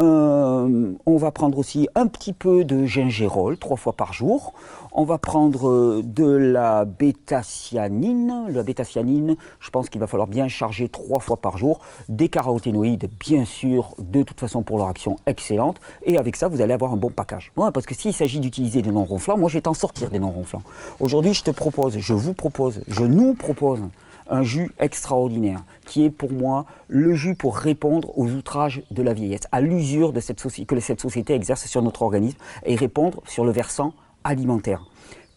Euh, 0.02 0.94
on 1.06 1.18
va 1.18 1.32
prendre 1.32 1.58
aussi 1.58 1.90
un 1.96 2.08
petit 2.08 2.32
peu 2.32 2.64
de 2.64 2.86
gingérol 2.86 3.58
trois 3.58 3.76
fois 3.76 3.94
par 3.94 4.14
jour. 4.14 4.54
On 4.92 5.04
va 5.04 5.20
prendre 5.20 5.70
euh, 5.70 6.02
de 6.04 6.26
la 6.26 6.84
bêta-cyanine. 6.86 8.48
La 8.50 8.64
bêta-cyanine, 8.64 9.36
je 9.60 9.70
pense 9.70 9.88
qu'il 9.90 10.02
va 10.02 10.08
falloir 10.08 10.28
bien 10.28 10.48
charger 10.48 10.90
trois 10.90 11.20
fois 11.20 11.38
par 11.38 11.58
jour. 11.58 11.80
Des 12.10 12.28
caroténoïdes, 12.28 13.10
bien 13.20 13.46
sûr, 13.46 13.94
de 14.00 14.24
toute 14.24 14.40
façon 14.40 14.64
pour 14.64 14.78
leur 14.78 14.88
action 14.88 15.18
excellente. 15.28 15.80
Et 16.04 16.18
avec 16.18 16.36
ça, 16.36 16.48
vous 16.48 16.62
allez 16.62 16.74
avoir 16.74 16.92
un 16.92 16.98
bon 16.98 17.10
package. 17.10 17.52
Parce 17.56 17.86
que 17.86 17.94
s'il 17.94 18.14
s'agit 18.14 18.40
d'utiliser 18.40 18.82
des 18.82 18.92
non-ronflants, 18.92 19.38
moi 19.38 19.50
je 19.50 19.56
vais 19.56 19.62
t'en 19.62 19.76
sortir 19.76 20.10
des 20.10 20.20
non-ronflants. 20.20 20.64
Aujourd'hui, 21.00 21.34
je 21.34 21.44
te 21.44 21.52
propose, 21.52 22.00
je 22.00 22.14
vous 22.14 22.34
propose, 22.34 22.82
je 22.88 23.04
nous 23.04 23.36
propose 23.36 23.82
un 24.30 24.44
jus 24.44 24.72
extraordinaire, 24.80 25.64
qui 25.86 26.06
est 26.06 26.10
pour 26.10 26.32
moi 26.32 26.66
le 26.88 27.14
jus 27.14 27.36
pour 27.36 27.58
répondre 27.58 28.18
aux 28.18 28.28
outrages 28.28 28.84
de 28.92 29.04
la 29.04 29.14
vieillesse, 29.14 29.48
à 29.52 29.62
l'usure 29.62 30.14
de 30.14 30.20
cette 30.20 30.40
que 30.66 30.80
cette 30.80 31.02
société 31.02 31.34
exerce 31.34 31.66
sur 31.66 31.82
notre 31.82 32.02
organisme, 32.04 32.38
et 32.66 32.76
répondre 32.76 33.22
sur 33.28 33.44
le 33.44 33.52
versant 33.52 33.94
alimentaire. 34.24 34.86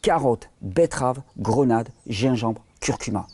Carottes, 0.02 0.50
betteraves, 0.60 1.22
grenades, 1.38 1.88
gingembre, 2.08 2.62
curcuma. 2.80 3.26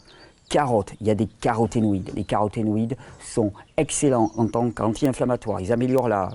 Carottes, 0.49 0.95
il 1.01 1.07
y 1.07 1.11
a 1.11 1.15
des 1.15 1.27
caroténoïdes. 1.27 2.11
Les 2.15 2.25
caroténoïdes 2.25 2.97
sont 3.21 3.53
excellents 3.77 4.33
en 4.37 4.47
tant 4.47 4.71
qu'anti-inflammatoires. 4.71 5.61
Ils 5.61 5.73
améliorent 5.73 6.09
la, 6.09 6.31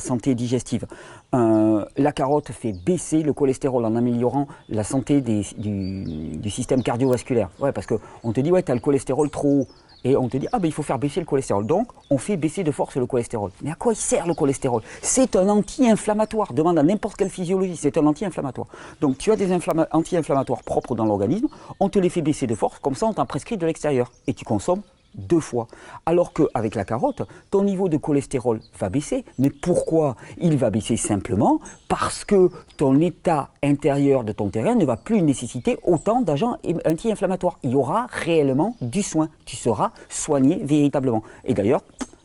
santé 0.00 0.34
digestive. 0.34 0.86
Euh, 1.34 1.84
la 1.96 2.12
carotte 2.12 2.50
fait 2.50 2.72
baisser 2.72 3.22
le 3.22 3.32
cholestérol 3.32 3.84
en 3.84 3.94
améliorant 3.94 4.48
la 4.68 4.82
santé 4.82 5.20
du, 5.20 6.50
système 6.50 6.82
cardiovasculaire. 6.82 7.50
Ouais, 7.60 7.72
parce 7.72 7.86
qu'on 7.86 8.32
te 8.32 8.40
dit, 8.40 8.50
ouais, 8.50 8.62
tu 8.62 8.72
as 8.72 8.74
le 8.74 8.80
cholestérol 8.80 9.30
trop. 9.30 9.68
Et 10.04 10.16
on 10.16 10.28
te 10.28 10.36
dit 10.36 10.48
ah 10.52 10.58
ben 10.58 10.68
il 10.68 10.72
faut 10.72 10.82
faire 10.82 10.98
baisser 10.98 11.20
le 11.20 11.26
cholestérol. 11.26 11.66
Donc 11.66 11.88
on 12.10 12.18
fait 12.18 12.36
baisser 12.36 12.64
de 12.64 12.70
force 12.70 12.96
le 12.96 13.06
cholestérol. 13.06 13.50
Mais 13.62 13.70
à 13.70 13.74
quoi 13.74 13.92
il 13.92 13.96
sert 13.96 14.26
le 14.26 14.34
cholestérol? 14.34 14.82
C'est 15.02 15.36
un 15.36 15.48
anti-inflammatoire. 15.48 16.52
Demande 16.52 16.78
à 16.78 16.82
n'importe 16.82 17.16
quelle 17.16 17.30
physiologie, 17.30 17.76
c'est 17.76 17.98
un 17.98 18.06
anti-inflammatoire. 18.06 18.68
Donc 19.00 19.18
tu 19.18 19.32
as 19.32 19.36
des 19.36 19.52
anti-inflammatoires 19.52 20.62
propres 20.62 20.94
dans 20.94 21.04
l'organisme, 21.04 21.48
on 21.80 21.88
te 21.88 21.98
les 21.98 22.08
fait 22.08 22.22
baisser 22.22 22.46
de 22.46 22.54
force, 22.54 22.78
comme 22.78 22.94
ça 22.94 23.06
on 23.06 23.12
t'en 23.12 23.26
prescrit 23.26 23.56
de 23.56 23.66
l'extérieur 23.66 24.12
et 24.26 24.34
tu 24.34 24.44
consommes 24.44 24.82
deux 25.14 25.40
fois. 25.40 25.66
Alors 26.06 26.32
qu'avec 26.32 26.74
la 26.74 26.84
carotte, 26.84 27.22
ton 27.50 27.64
niveau 27.64 27.88
de 27.88 27.96
cholestérol 27.96 28.60
va 28.78 28.88
baisser. 28.88 29.24
Mais 29.38 29.50
pourquoi 29.50 30.16
Il 30.38 30.56
va 30.56 30.70
baisser 30.70 30.96
simplement? 30.96 31.60
Parce 31.88 32.24
que 32.24 32.50
ton 32.76 33.00
état 33.00 33.50
intérieur 33.62 34.24
de 34.24 34.32
ton 34.32 34.48
terrain 34.48 34.74
ne 34.74 34.84
va 34.84 34.96
plus 34.96 35.22
nécessiter 35.22 35.78
autant 35.84 36.20
d'agents 36.20 36.56
anti-inflammatoires. 36.86 37.58
Il 37.62 37.70
y 37.70 37.74
aura 37.74 38.06
réellement 38.10 38.76
du 38.80 39.02
soin. 39.02 39.28
Tu 39.44 39.56
seras 39.56 39.92
soigné 40.08 40.60
véritablement. 40.64 41.22
Et 41.44 41.54
d'ailleurs, 41.54 41.82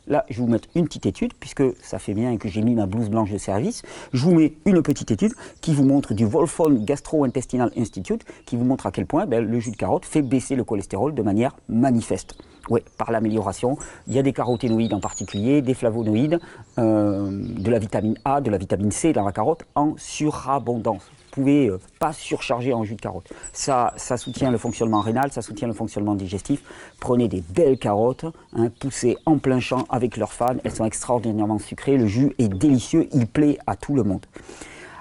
Là, 0.08 0.26
je 0.30 0.36
vais 0.36 0.44
vous 0.44 0.52
mettre 0.52 0.68
une 0.76 0.86
petite 0.86 1.06
étude, 1.06 1.34
puisque 1.40 1.64
ça 1.82 1.98
fait 1.98 2.14
bien 2.14 2.36
que 2.38 2.50
j'ai 2.50 2.62
mis 2.62 2.76
ma 2.76 2.86
blouse 2.86 3.10
blanche 3.10 3.32
de 3.32 3.38
service. 3.38 3.84
Je 4.12 4.26
vous 4.26 4.36
mets 4.36 4.54
une 4.66 4.82
petite 4.82 5.12
étude 5.12 5.34
qui 5.62 5.74
vous 5.74 5.86
montre 5.86 6.14
du 6.14 6.26
Wolfson 6.26 6.78
Gastro-Intestinal 6.82 7.72
Institute, 7.78 8.26
qui 8.46 8.58
vous 8.58 8.66
montre 8.66 8.86
à 8.86 8.92
quel 8.92 9.06
point 9.06 9.26
ben, 9.26 9.46
le 9.46 9.60
jus 9.60 9.72
de 9.72 9.78
carotte 9.78 10.06
fait 10.06 10.22
baisser 10.22 10.56
le 10.56 10.66
cholestérol 10.66 11.14
de 11.14 11.22
manière 11.22 11.56
manifeste. 11.70 12.36
Oui, 12.70 12.82
par 12.98 13.12
l'amélioration. 13.12 13.78
Il 14.08 14.14
y 14.14 14.20
a 14.20 14.22
des 14.24 14.34
caroténoïdes 14.34 14.94
en 14.94 15.00
particulier, 15.00 15.62
des 15.62 15.74
flavonoïdes, 15.74 16.40
euh, 16.80 17.30
de 17.32 17.72
la 17.72 17.80
vitamine 17.80 18.18
A, 18.26 18.42
de 18.42 18.50
la 18.50 18.58
vitamine 18.58 18.92
C 18.92 19.14
dans 19.14 19.26
la 19.26 19.32
carotte 19.32 19.66
en 19.76 19.96
surabondance. 19.98 21.04
Pouvez 21.34 21.68
euh, 21.68 21.80
pas 21.98 22.14
surcharger 22.14 22.74
en 22.74 22.84
jus 22.84 22.94
de 22.94 23.02
carotte. 23.02 23.28
Ça, 23.54 23.92
ça 23.98 24.18
soutient 24.18 24.52
le 24.52 24.60
fonctionnement 24.60 25.02
rénal, 25.02 25.32
ça 25.32 25.42
soutient 25.42 25.68
le 25.68 25.74
fonctionnement 25.74 26.14
digestif. 26.14 26.62
Prenez 27.00 27.28
des 27.28 27.42
belles 27.42 27.80
carottes, 27.80 28.26
hein, 28.56 28.70
poussées 28.80 29.18
en 29.26 29.40
plein 29.40 29.60
champ 29.60 29.86
avec 29.90 30.18
leurs 30.18 30.32
fans. 30.32 30.58
Elles 30.64 30.76
sont 30.76 30.86
extraordinairement 30.86 31.58
sucrées. 31.58 31.98
Le 31.98 32.06
jus 32.06 32.36
est 32.38 32.50
délicieux, 32.50 33.10
il 33.14 33.26
plaît 33.26 33.58
à 33.66 33.76
tout 33.76 33.96
le 33.96 34.04
monde. 34.04 34.24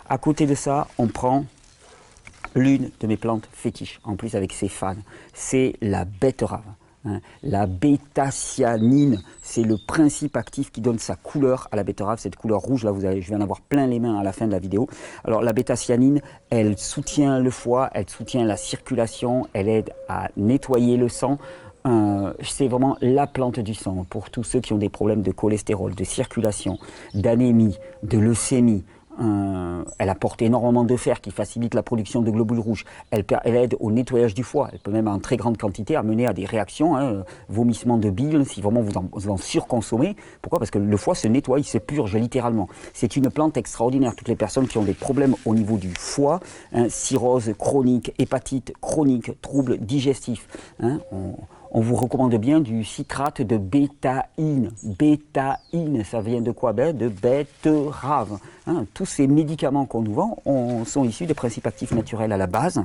À 0.09 0.17
côté 0.17 0.47
de 0.47 0.55
ça, 0.55 0.89
on 0.97 1.07
prend 1.07 1.45
l'une 2.55 2.91
de 3.01 3.07
mes 3.07 3.19
plantes 3.19 3.47
fétiches, 3.53 4.01
en 4.03 4.17
plus 4.17 4.35
avec 4.35 4.55
ses 4.55 4.69
fans. 4.69 4.97
C'est 5.35 5.75
la 5.83 6.07
betterave. 6.07 6.63
Hein. 7.05 7.21
La 7.43 7.67
bêta-cyanine, 7.67 9.23
c'est 9.43 9.63
le 9.63 9.77
principe 9.77 10.37
actif 10.37 10.71
qui 10.71 10.81
donne 10.81 10.99
sa 10.99 11.17
couleur 11.17 11.69
à 11.73 11.77
la 11.77 11.85
betterave, 11.85 12.19
cette 12.19 12.37
couleur 12.37 12.61
rouge, 12.61 12.85
là 12.85 12.93
vous 12.93 13.01
je 13.01 13.29
vais 13.29 13.35
en 13.35 13.41
avoir 13.41 13.61
plein 13.61 13.87
les 13.87 13.99
mains 13.99 14.19
à 14.19 14.23
la 14.23 14.33
fin 14.33 14.47
de 14.47 14.53
la 14.53 14.59
vidéo. 14.59 14.89
Alors 15.25 15.43
la 15.43 15.53
bêta-cyanine, 15.53 16.21
elle 16.51 16.79
soutient 16.79 17.39
le 17.39 17.51
foie, 17.51 17.91
elle 17.95 18.09
soutient 18.09 18.45
la 18.45 18.57
circulation, 18.57 19.47
elle 19.53 19.69
aide 19.69 19.91
à 20.09 20.29
nettoyer 20.37 20.97
le 20.97 21.09
sang. 21.09 21.39
Euh, 21.85 22.33
c'est 22.41 22.69
vraiment 22.69 22.97
la 23.01 23.27
plante 23.27 23.59
du 23.59 23.75
sang 23.75 24.07
pour 24.09 24.31
tous 24.31 24.45
ceux 24.45 24.61
qui 24.61 24.73
ont 24.73 24.79
des 24.79 24.89
problèmes 24.89 25.23
de 25.23 25.33
cholestérol, 25.33 25.97
de 25.97 26.05
circulation, 26.05 26.79
d'anémie, 27.13 27.77
de 28.05 28.19
leucémie, 28.19 28.85
euh, 29.21 29.85
elle 29.99 30.09
apporte 30.09 30.41
énormément 30.43 30.85
de 30.85 30.97
fer 30.97 31.21
qui 31.21 31.31
facilite 31.31 31.75
la 31.75 31.83
production 31.83 32.23
de 32.23 32.31
globules 32.31 32.59
rouges. 32.59 32.85
Elle, 33.11 33.25
aide 33.45 33.77
au 33.81 33.91
nettoyage 33.91 34.35
du 34.35 34.43
foie. 34.43 34.71
Elle 34.73 34.79
peut 34.79 34.91
même 34.91 35.09
en 35.09 35.19
très 35.19 35.37
grande 35.37 35.59
quantité 35.59 35.97
amener 35.97 36.27
à 36.27 36.33
des 36.33 36.45
réactions, 36.45 36.97
hein, 36.97 37.25
vomissement 37.49 37.99
de 37.99 38.11
bile, 38.11 38.45
si 38.47 38.61
vraiment 38.61 38.83
vous 38.83 39.29
en, 39.29 39.37
surconsommez. 39.37 40.17
Pourquoi? 40.41 40.59
Parce 40.59 40.71
que 40.71 40.79
le 40.79 40.97
foie 40.97 41.15
se 41.15 41.29
nettoie, 41.29 41.59
il 41.59 41.65
se 41.65 41.79
purge 41.79 42.17
littéralement. 42.17 42.69
C'est 42.95 43.17
une 43.17 43.31
plante 43.31 43.57
extraordinaire. 43.57 44.15
Toutes 44.17 44.29
les 44.29 44.37
personnes 44.37 44.67
qui 44.67 44.79
ont 44.79 44.85
des 44.85 44.95
problèmes 44.95 45.35
au 45.45 45.55
niveau 45.55 45.77
du 45.77 45.91
foie, 45.91 46.41
hein, 46.73 46.89
cirrhose 46.89 47.53
chronique, 47.59 48.13
hépatite 48.19 48.73
chronique, 48.81 49.41
troubles 49.41 49.79
digestifs, 49.79 50.49
hein, 50.81 51.01
on 51.13 51.35
vous 51.81 51.97
recommande 51.97 52.35
bien 52.35 52.61
du 52.61 52.85
citrate 52.85 53.41
de 53.41 53.57
bétaïne. 53.57 54.73
Bétaïne, 54.83 56.05
ça 56.05 56.21
vient 56.21 56.43
de 56.43 56.51
quoi? 56.53 56.75
Ben, 56.75 56.95
De 56.95 57.09
betterave. 57.09 58.39
Hein, 58.67 58.85
tous 58.93 59.07
ces 59.07 59.27
médicaments 59.27 59.87
qu'on 59.87 60.03
nous 60.03 60.13
vend 60.13 60.37
sont 60.85 61.05
issus 61.05 61.25
des 61.25 61.35
principes 61.35 61.67
actifs 61.67 61.93
naturels 61.93 62.33
à 62.33 62.37
la 62.37 62.47
base. 62.47 62.85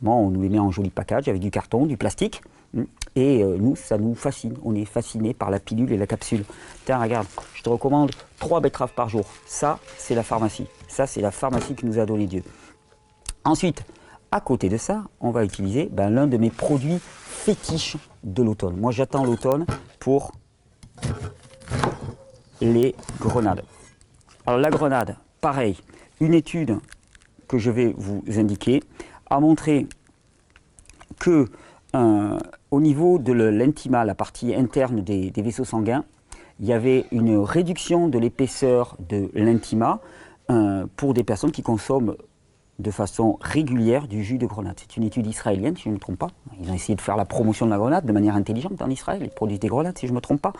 Bon, 0.00 0.12
on 0.12 0.30
nous 0.30 0.42
les 0.42 0.48
met 0.48 0.60
en 0.60 0.70
joli 0.70 0.90
package 0.90 1.28
avec 1.28 1.40
du 1.40 1.50
carton, 1.50 1.86
du 1.86 1.96
plastique. 1.96 2.40
Hein, 2.78 2.84
et 3.16 3.42
euh, 3.42 3.56
nous, 3.58 3.74
ça 3.74 3.98
nous 3.98 4.14
fascine. 4.14 4.54
On 4.64 4.76
est 4.76 4.84
fasciné 4.84 5.34
par 5.34 5.50
la 5.50 5.58
pilule 5.58 5.92
et 5.92 5.96
la 5.96 6.06
capsule. 6.06 6.44
Tiens, 6.84 7.02
regarde, 7.02 7.26
je 7.54 7.62
te 7.62 7.68
recommande 7.68 8.12
trois 8.38 8.60
betteraves 8.60 8.94
par 8.94 9.08
jour. 9.08 9.24
Ça, 9.46 9.80
c'est 9.98 10.14
la 10.14 10.22
pharmacie. 10.22 10.66
Ça, 10.86 11.08
c'est 11.08 11.20
la 11.20 11.32
pharmacie 11.32 11.74
qui 11.74 11.84
nous 11.84 11.98
a 11.98 12.06
donné 12.06 12.26
Dieu. 12.26 12.44
Ensuite, 13.44 13.82
à 14.30 14.40
côté 14.40 14.68
de 14.68 14.76
ça, 14.76 15.02
on 15.20 15.32
va 15.32 15.44
utiliser 15.44 15.88
ben, 15.90 16.10
l'un 16.10 16.28
de 16.28 16.36
mes 16.36 16.50
produits 16.50 17.00
fétiches 17.00 17.96
de 18.24 18.42
l'automne. 18.42 18.76
Moi, 18.76 18.92
j'attends 18.92 19.24
l'automne 19.24 19.66
pour 19.98 20.32
les 22.60 22.94
grenades. 23.18 23.62
Alors, 24.46 24.60
la 24.60 24.70
grenade, 24.70 25.16
pareil, 25.40 25.76
une 26.20 26.34
étude 26.34 26.78
que 27.48 27.58
je 27.58 27.70
vais 27.70 27.94
vous 27.96 28.22
indiquer 28.36 28.82
a 29.28 29.40
montré 29.40 29.86
que 31.18 31.46
euh, 31.94 32.38
au 32.70 32.80
niveau 32.80 33.18
de 33.18 33.32
l'intima, 33.32 34.04
la 34.04 34.14
partie 34.14 34.54
interne 34.54 35.02
des, 35.02 35.32
vaisseaux 35.36 35.64
sanguins, 35.64 36.04
il 36.60 36.66
y 36.66 36.72
avait 36.72 37.06
une 37.10 37.38
réduction 37.38 38.08
de 38.08 38.18
l'épaisseur 38.18 38.96
de 39.08 39.30
l'intima 39.34 40.00
euh, 40.50 40.86
pour 40.96 41.14
des 41.14 41.24
personnes 41.24 41.52
qui 41.52 41.62
consomment 41.62 42.16
de 42.80 42.90
façon 42.90 43.38
régulière 43.40 44.08
du 44.08 44.24
jus 44.24 44.38
de 44.38 44.46
grenade. 44.46 44.74
C'est 44.78 44.96
une 44.96 45.04
étude 45.04 45.26
israélienne, 45.26 45.76
si 45.76 45.84
je 45.84 45.88
ne 45.90 45.94
me 45.94 45.98
trompe 46.00 46.18
pas. 46.18 46.28
Ils 46.60 46.70
ont 46.70 46.74
essayé 46.74 46.94
de 46.94 47.00
faire 47.00 47.16
la 47.16 47.24
promotion 47.24 47.66
de 47.66 47.70
la 47.70 47.78
grenade 47.78 48.06
de 48.06 48.12
manière 48.12 48.34
intelligente 48.34 48.80
en 48.82 48.90
Israël. 48.90 49.20
Ils 49.22 49.30
produisent 49.30 49.60
des 49.60 49.68
grenades, 49.68 49.96
si 49.98 50.06
je 50.06 50.12
ne 50.12 50.16
me 50.16 50.20
trompe 50.20 50.40
pas. 50.40 50.52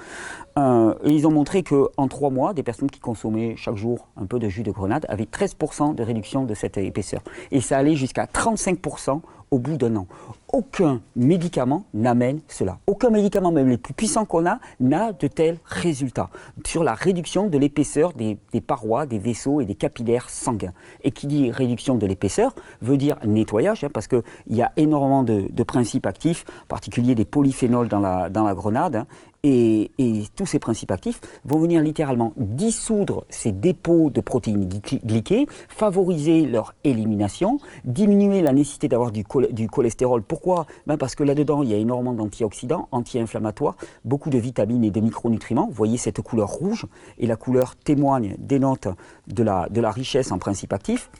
Euh, 0.59 0.94
ils 1.04 1.26
ont 1.26 1.30
montré 1.30 1.62
qu'en 1.62 2.09
trois 2.09 2.30
mois, 2.30 2.54
des 2.54 2.62
personnes 2.62 2.90
qui 2.90 3.00
consommaient 3.00 3.56
chaque 3.56 3.76
jour 3.76 4.09
un 4.16 4.26
peu 4.26 4.38
de 4.38 4.48
jus 4.48 4.62
de 4.62 4.70
grenade 4.70 5.06
avaient 5.09 5.24
13% 5.24 5.94
de 5.94 6.02
réduction 6.02 6.44
de 6.44 6.54
cette 6.54 6.78
épaisseur. 6.78 7.22
Et 7.50 7.61
ça 7.61 7.78
allait 7.78 7.96
jusqu'à 7.96 8.26
35% 8.26 9.20
au 9.50 9.58
bout 9.58 9.76
d'un 9.76 9.96
an. 9.96 10.06
Aucun 10.52 11.00
médicament 11.14 11.84
n'amène 11.94 12.40
cela. 12.48 12.78
Aucun 12.86 13.10
médicament, 13.10 13.52
même 13.52 13.68
les 13.68 13.76
plus 13.76 13.94
puissants 13.94 14.24
qu'on 14.24 14.46
a, 14.46 14.58
n'a 14.80 15.12
de 15.12 15.26
tels 15.28 15.58
résultats 15.64 16.30
sur 16.66 16.82
la 16.82 16.94
réduction 16.94 17.46
de 17.46 17.58
l'épaisseur 17.58 18.12
des, 18.14 18.36
parois, 18.60 19.06
des 19.06 19.18
vaisseaux 19.18 19.60
et 19.60 19.64
des 19.64 19.74
capillaires 19.76 20.28
sanguins. 20.28 20.72
Et 21.04 21.12
qui 21.12 21.26
dit 21.26 21.50
réduction 21.50 21.94
de 21.96 22.06
l'épaisseur 22.06 22.54
veut 22.82 22.96
dire 22.96 23.16
nettoyage, 23.24 23.84
hein, 23.84 23.90
parce 23.92 24.08
qu'il 24.08 24.22
y 24.48 24.62
a 24.62 24.72
énormément 24.76 25.22
de, 25.22 25.62
principes 25.62 26.06
actifs, 26.06 26.44
en 26.64 26.66
particulier 26.66 27.14
des 27.14 27.24
polyphénols 27.24 27.88
dans 27.88 28.00
la, 28.00 28.54
grenade, 28.54 28.96
hein, 28.96 29.06
et, 29.42 29.90
tous 30.37 30.46
ces 30.46 30.59
principes 30.59 30.90
actifs 30.90 31.20
vont 31.44 31.59
venir 31.59 31.83
littéralement 31.83 32.33
dissoudre 32.37 33.24
ces 33.29 33.53
dépôts 33.53 34.11
de 34.11 34.20
protéines 34.20 34.68
glyquées, 34.68 35.46
favoriser 35.68 36.46
leur 36.46 36.74
élimination, 36.85 37.59
diminuer 37.85 38.42
la 38.42 38.53
nécessité 38.53 38.88
d'avoir 38.88 39.11
du, 39.12 39.24
cholestérol. 39.24 40.22
Pourquoi? 40.22 40.66
Ben 40.87 40.96
Parce 40.96 41.14
que 41.14 41.24
là-dedans, 41.24 41.62
il 41.62 41.70
y 41.70 41.74
a 41.74 41.76
énormément 41.76 42.12
d'antioxydants, 42.12 42.88
anti-inflammatoires, 42.92 43.76
beaucoup 44.05 44.31
de 44.31 44.38
vitamines 44.38 44.85
et 44.85 44.90
de 44.90 45.00
micronutriments. 45.00 45.66
Vous 45.66 45.74
voyez 45.74 45.96
cette 45.96 46.20
couleur 46.20 46.48
rouge, 46.48 46.87
et 47.18 47.26
la 47.26 47.37
couleur 47.37 47.76
témoigne, 47.76 48.37
dénote 48.38 48.88
de 49.26 49.42
la, 49.42 49.68
de 49.68 49.81
la 49.81 49.90
richesse 49.90 50.33
en 50.33 50.38
principes 50.38 50.72
actifs. 50.72 51.11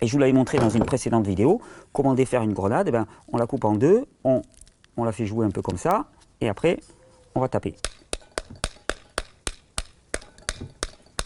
Et 0.00 0.06
je 0.06 0.12
vous 0.12 0.18
l'avais 0.18 0.32
montré 0.32 0.58
dans 0.58 0.70
une 0.70 0.84
précédente 0.84 1.26
vidéo, 1.26 1.60
comment 1.92 2.14
défaire 2.14 2.42
une 2.42 2.54
grenade? 2.54 2.88
Eh 2.88 2.90
ben, 2.90 3.06
on 3.32 3.36
la 3.36 3.46
coupe 3.46 3.64
en 3.64 3.74
deux, 3.74 4.06
on, 4.24 4.40
on 4.96 5.04
la 5.04 5.12
fait 5.12 5.26
jouer 5.26 5.44
un 5.44 5.50
peu 5.50 5.60
comme 5.60 5.76
ça, 5.76 6.06
et 6.40 6.48
après, 6.48 6.78
on 7.34 7.40
va 7.40 7.48
taper. 7.48 7.74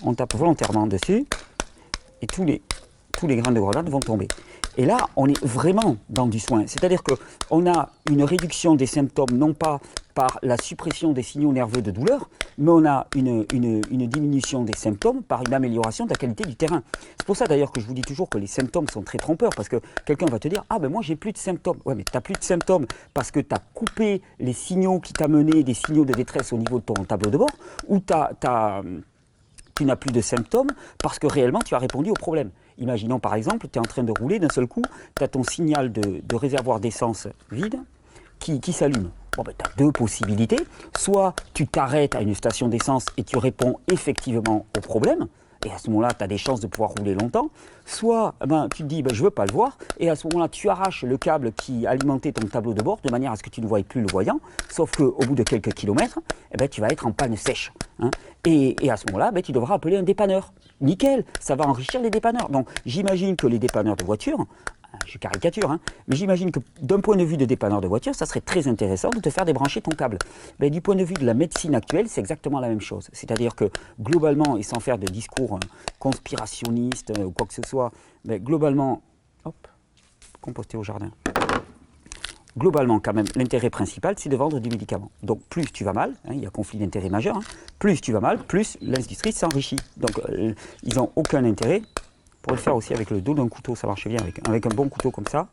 On 0.03 0.14
tape 0.14 0.35
volontairement 0.35 0.87
dessus 0.87 1.27
et 2.21 2.27
tous 2.27 2.45
les, 2.45 2.62
tous 3.12 3.27
les 3.27 3.37
grains 3.37 3.53
de 3.53 3.61
grenade 3.61 3.88
vont 3.88 4.01
tomber. 4.01 4.29
Et 4.77 4.87
là, 4.87 4.97
on 5.17 5.29
est 5.29 5.45
vraiment 5.45 5.97
dans 6.09 6.27
du 6.27 6.41
soin. 6.41 6.65
C'est-à-dire 6.67 7.03
qu'on 7.03 7.71
a 7.71 7.91
une 8.11 8.25
réduction 8.25 8.75
des 8.75 8.87
symptômes, 8.87 9.31
non 9.33 9.55
pas 9.55 9.81
par 10.15 10.39
la 10.43 10.57
suppression 10.57 11.13
des 11.13 11.23
signaux 11.23 11.53
nerveux 11.53 11.83
de 11.83 11.91
douleur, 11.91 12.29
mais 12.59 12.71
on 12.71 12.85
a 12.85 13.07
une, 13.15 13.45
diminution 13.91 14.63
des 14.63 14.77
symptômes 14.77 15.23
par 15.23 15.43
une 15.47 15.55
amélioration 15.55 16.05
de 16.07 16.11
la 16.11 16.17
qualité 16.17 16.45
du 16.45 16.57
terrain. 16.57 16.83
C'est 17.19 17.27
pour 17.27 17.37
ça 17.37 17.47
d'ailleurs 17.47 17.73
que 17.73 17.81
je 17.81 17.87
vous 17.87 17.95
dis 17.95 18.03
toujours 18.03 18.29
que 18.29 18.39
les 18.39 18.47
symptômes 18.47 18.89
sont 18.89 19.03
très 19.03 19.19
trompeurs, 19.19 19.51
parce 19.55 19.69
que 19.69 19.81
quelqu'un 20.07 20.27
va 20.27 20.39
te 20.39 20.49
dire 20.49 20.65
Ah 20.71 20.79
ben 20.79 20.89
moi 20.89 21.03
j'ai 21.03 21.17
plus 21.17 21.33
de 21.33 21.39
symptômes. 21.39 21.79
Ouais, 21.85 21.95
mais 21.95 22.05
tu 22.05 22.13
n'as 22.15 22.21
plus 22.21 22.35
de 22.35 22.43
symptômes 22.45 22.87
parce 23.13 23.31
que 23.31 23.41
tu 23.41 23.55
as 23.55 23.61
coupé 23.75 24.23
les 24.39 24.53
signaux 24.53 25.01
qui 25.01 25.13
t'amenaient 25.13 25.63
des 25.63 25.75
signaux 25.75 26.05
de 26.05 26.13
détresse 26.13 26.53
au 26.53 26.59
niveau 26.59 26.79
de 26.79 26.85
ton 26.85 26.95
tableau 27.05 27.31
de 27.31 27.39
bord, 27.39 27.51
ou 27.89 28.01
tu 28.01 29.85
n'as 29.85 29.97
plus 29.97 30.13
de 30.13 30.21
symptômes 30.21 30.71
parce 31.03 31.19
que 31.19 31.27
réellement 31.27 31.61
tu 31.61 31.75
as 31.75 31.79
répondu 31.79 32.11
au 32.11 32.15
problème. 32.15 32.51
Imaginons 32.79 33.19
par 33.19 33.35
exemple, 33.35 33.69
tu 33.71 33.79
es 33.79 33.81
en 33.81 33.85
train 33.85 34.03
de 34.03 34.13
rouler, 34.19 34.39
d'un 34.39 34.49
seul 34.49 34.67
coup, 34.67 34.83
tu 35.17 35.25
as 35.25 35.29
ton 35.29 35.45
signal 35.45 35.93
de, 35.93 36.35
réservoir 36.35 36.81
d'essence 36.81 37.29
vide 37.51 37.79
qui, 38.39 38.61
qui 38.61 38.73
s'allume. 38.73 39.11
Bon, 39.37 39.43
ben, 39.43 39.53
tu 39.57 39.65
as 39.65 39.73
deux 39.77 39.93
possibilités. 39.93 40.59
Soit 40.97 41.35
tu 41.55 41.67
t'arrêtes 41.67 42.15
à 42.15 42.21
une 42.21 42.35
station 42.35 42.69
d'essence 42.69 43.07
et 43.17 43.25
tu 43.25 43.39
réponds 43.39 43.79
effectivement 43.93 44.67
au 44.77 44.81
problème, 44.81 45.27
et 45.64 45.70
à 45.70 45.79
ce 45.79 45.88
moment-là, 45.90 46.11
tu 46.16 46.24
as 46.24 46.27
des 46.27 46.38
chances 46.38 46.61
de 46.61 46.66
pouvoir 46.66 46.90
rouler 46.98 47.14
longtemps. 47.14 47.50
Soit 47.87 48.35
eh 48.42 48.46
ben, 48.46 48.68
tu 48.74 48.83
te 48.83 48.88
dis, 48.88 49.03
ben, 49.03 49.12
je 49.14 49.20
ne 49.20 49.24
veux 49.24 49.31
pas 49.31 49.44
le 49.46 49.53
voir, 49.53 49.77
et 49.98 50.09
à 50.11 50.16
ce 50.16 50.27
moment-là, 50.29 50.48
tu 50.48 50.68
arraches 50.68 51.03
le 51.05 51.16
câble 51.18 51.53
qui 51.53 51.87
alimentait 51.87 52.33
ton 52.33 52.46
tableau 52.46 52.74
de 52.74 52.83
bord 52.83 52.98
de 53.03 53.11
manière 53.11 53.33
à 53.33 53.37
ce 53.37 53.42
que 53.42 53.50
tu 53.50 53.61
ne 53.61 53.66
voyes 53.66 53.85
plus 53.85 54.00
le 54.00 54.09
voyant, 54.11 54.40
sauf 54.70 54.90
qu'au 54.96 55.12
bout 55.27 55.35
de 55.35 55.42
quelques 55.42 55.72
kilomètres, 55.72 56.18
eh 56.53 56.57
ben, 56.57 56.68
tu 56.68 56.81
vas 56.81 56.88
être 56.88 57.07
en 57.07 57.12
panne 57.12 57.37
sèche. 57.37 57.72
hein. 58.00 58.11
Et, 58.46 58.77
à 58.90 58.96
ce 58.96 59.05
moment-là, 59.07 59.31
ben, 59.31 59.42
tu 59.42 59.53
devras 59.53 59.77
appeler 59.77 59.96
un 59.96 60.03
dépanneur. 60.03 60.53
Nickel, 60.81 61.24
ça 61.40 61.57
va 61.57 61.66
enrichir 61.66 62.00
les 62.03 62.11
dépanneurs. 62.11 62.48
Donc 62.50 62.68
j'imagine 62.85 63.37
que 63.37 63.46
les 63.46 63.59
dépanneurs 63.59 63.96
de 63.96 64.05
voitures, 64.05 64.44
je 65.07 65.18
caricature, 65.18 65.70
hein, 65.70 65.80
mais 66.09 66.16
j'imagine 66.16 66.50
que 66.50 66.61
d'un 66.80 67.00
point 67.00 67.16
de 67.16 67.24
vue 67.24 67.37
de 67.37 67.44
dépanneur 67.44 67.80
de 67.80 67.88
voiture, 67.88 68.14
ça 68.14 68.26
serait 68.26 68.40
très 68.40 68.68
intéressant 68.68 69.11
de 69.11 69.20
te 69.20 69.30
faire 69.30 69.44
débrancher 69.44 69.80
ton 69.80 69.92
câble. 69.92 70.18
Du 70.61 70.80
point 70.80 70.96
de 70.96 71.04
vue 71.04 71.14
de 71.14 71.24
la 71.24 71.35
médecine 71.35 71.74
actuelle, 71.74 72.09
c'est 72.09 72.20
exactement 72.20 72.59
la 72.59 72.68
même 72.68 72.80
chose. 72.80 73.09
C'est-à-dire 73.12 73.54
que 73.54 73.70
globalement, 74.00 74.57
et 74.57 74.62
sans 74.62 74.80
faire 74.80 74.98
de 74.98 75.07
discours 75.07 75.54
euh, 75.57 75.59
conspirationnistes 75.98 77.12
euh, 77.18 77.24
ou 77.24 77.30
quoi 77.30 77.46
que 77.46 77.54
ce 77.54 77.62
soit, 77.66 77.92
mais 78.24 78.40
globalement, 78.40 79.02
hop, 79.44 79.54
composter 80.40 80.76
au 80.76 80.83
jardin. 80.83 81.11
Globalement, 82.57 83.00
quand 83.00 83.12
même, 83.12 83.26
l'intérêt 83.35 83.68
principal, 83.68 84.14
c'est 84.16 84.28
de 84.28 84.37
vendre 84.37 84.61
du 84.61 84.68
médicament. 84.68 85.11
Donc, 85.24 85.40
plus 85.48 85.64
tu 85.72 85.83
vas 85.83 85.92
mal, 85.92 86.12
hein, 86.24 86.35
il 86.35 86.40
y 86.40 86.46
a 86.46 86.50
conflit 86.50 86.78
d'intérêt 86.78 87.09
majeur, 87.09 87.37
hein, 87.37 87.42
plus 87.80 88.00
tu 88.00 88.12
vas 88.12 88.20
mal, 88.20 88.38
plus 88.38 88.78
l'industrie 88.80 89.33
s'enrichit. 89.33 89.80
Donc, 89.96 90.20
euh, 90.28 90.54
ils 90.85 90.94
n'ont 90.94 91.11
aucun 91.16 91.44
intérêt 91.44 91.83
pour 92.44 92.52
le 92.52 92.59
faire 92.59 92.76
aussi 92.76 92.92
avec 92.92 93.11
le 93.11 93.22
dos 93.22 93.33
d'un 93.33 93.48
couteau, 93.48 93.74
ça 93.74 93.87
marche 93.87 94.07
bien 94.07 94.20
avec, 94.20 94.46
avec 94.46 94.66
un 94.66 94.68
bon 94.68 94.90
couteau 94.90 95.11
comme 95.11 95.26
ça. 95.26 95.48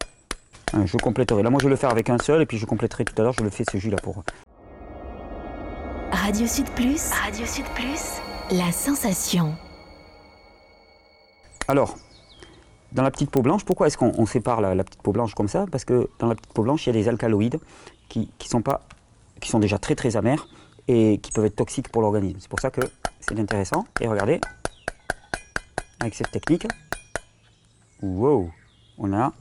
Hein, 0.74 0.86
je 0.86 0.98
compléterai. 0.98 1.42
Là, 1.42 1.50
moi, 1.50 1.60
je 1.62 1.66
vais 1.66 1.70
le 1.70 1.78
faire 1.78 1.90
avec 1.90 2.10
un 2.10 2.18
seul, 2.18 2.42
et 2.42 2.46
puis 2.46 2.58
je 2.58 2.66
compléterai 2.66 3.06
tout 3.06 3.14
à 3.18 3.24
l'heure. 3.24 3.32
Je 3.32 3.44
le 3.44 3.50
fais 3.50 3.64
ce 3.72 3.78
jus-là 3.78 3.96
pour. 4.04 4.24
Radio 6.12 6.46
Sud 6.46 6.70
Plus. 6.72 7.12
Radio 7.12 7.46
Sud 7.46 7.64
Plus. 7.76 8.20
La 8.52 8.74
sensation. 8.74 9.56
Alors, 11.70 11.96
dans 12.92 13.04
la 13.04 13.12
petite 13.12 13.32
peau 13.32 13.42
blanche, 13.42 13.64
pourquoi 13.64 13.88
est-ce 13.88 13.98
qu'on 13.98 14.12
on 14.18 14.26
sépare 14.26 14.60
la, 14.60 14.76
la 14.76 14.84
petite 14.84 15.02
peau 15.02 15.14
blanche 15.14 15.34
comme 15.34 15.48
ça? 15.48 15.68
Parce 15.72 15.86
que 15.86 16.10
dans 16.20 16.28
la 16.28 16.36
petite 16.36 16.52
peau 16.52 16.64
blanche, 16.64 16.86
il 16.88 16.94
y 16.94 17.00
a 17.00 17.02
des 17.02 17.08
alcaloïdes 17.08 17.60
qui, 18.10 18.30
qui 18.38 18.50
sont 18.50 18.62
pas, 18.62 18.82
qui 19.40 19.50
sont 19.50 19.60
déjà 19.60 19.78
très 19.78 19.96
très 19.96 20.18
amers 20.18 20.50
et 20.90 21.20
qui 21.20 21.32
peuvent 21.32 21.46
être 21.46 21.56
toxiques 21.56 21.88
pour 21.88 22.02
l'organisme. 22.02 22.40
C'est 22.42 22.50
pour 22.50 22.60
ça 22.60 22.70
que 22.70 22.82
c'est 23.22 23.40
intéressant. 23.40 23.86
Et 24.02 24.10
regardez, 24.10 24.42
avec 26.02 26.16
cette 26.16 26.32
technique, 26.32 26.68
wow, 28.02 28.50
on 28.98 29.14
a 29.14 29.32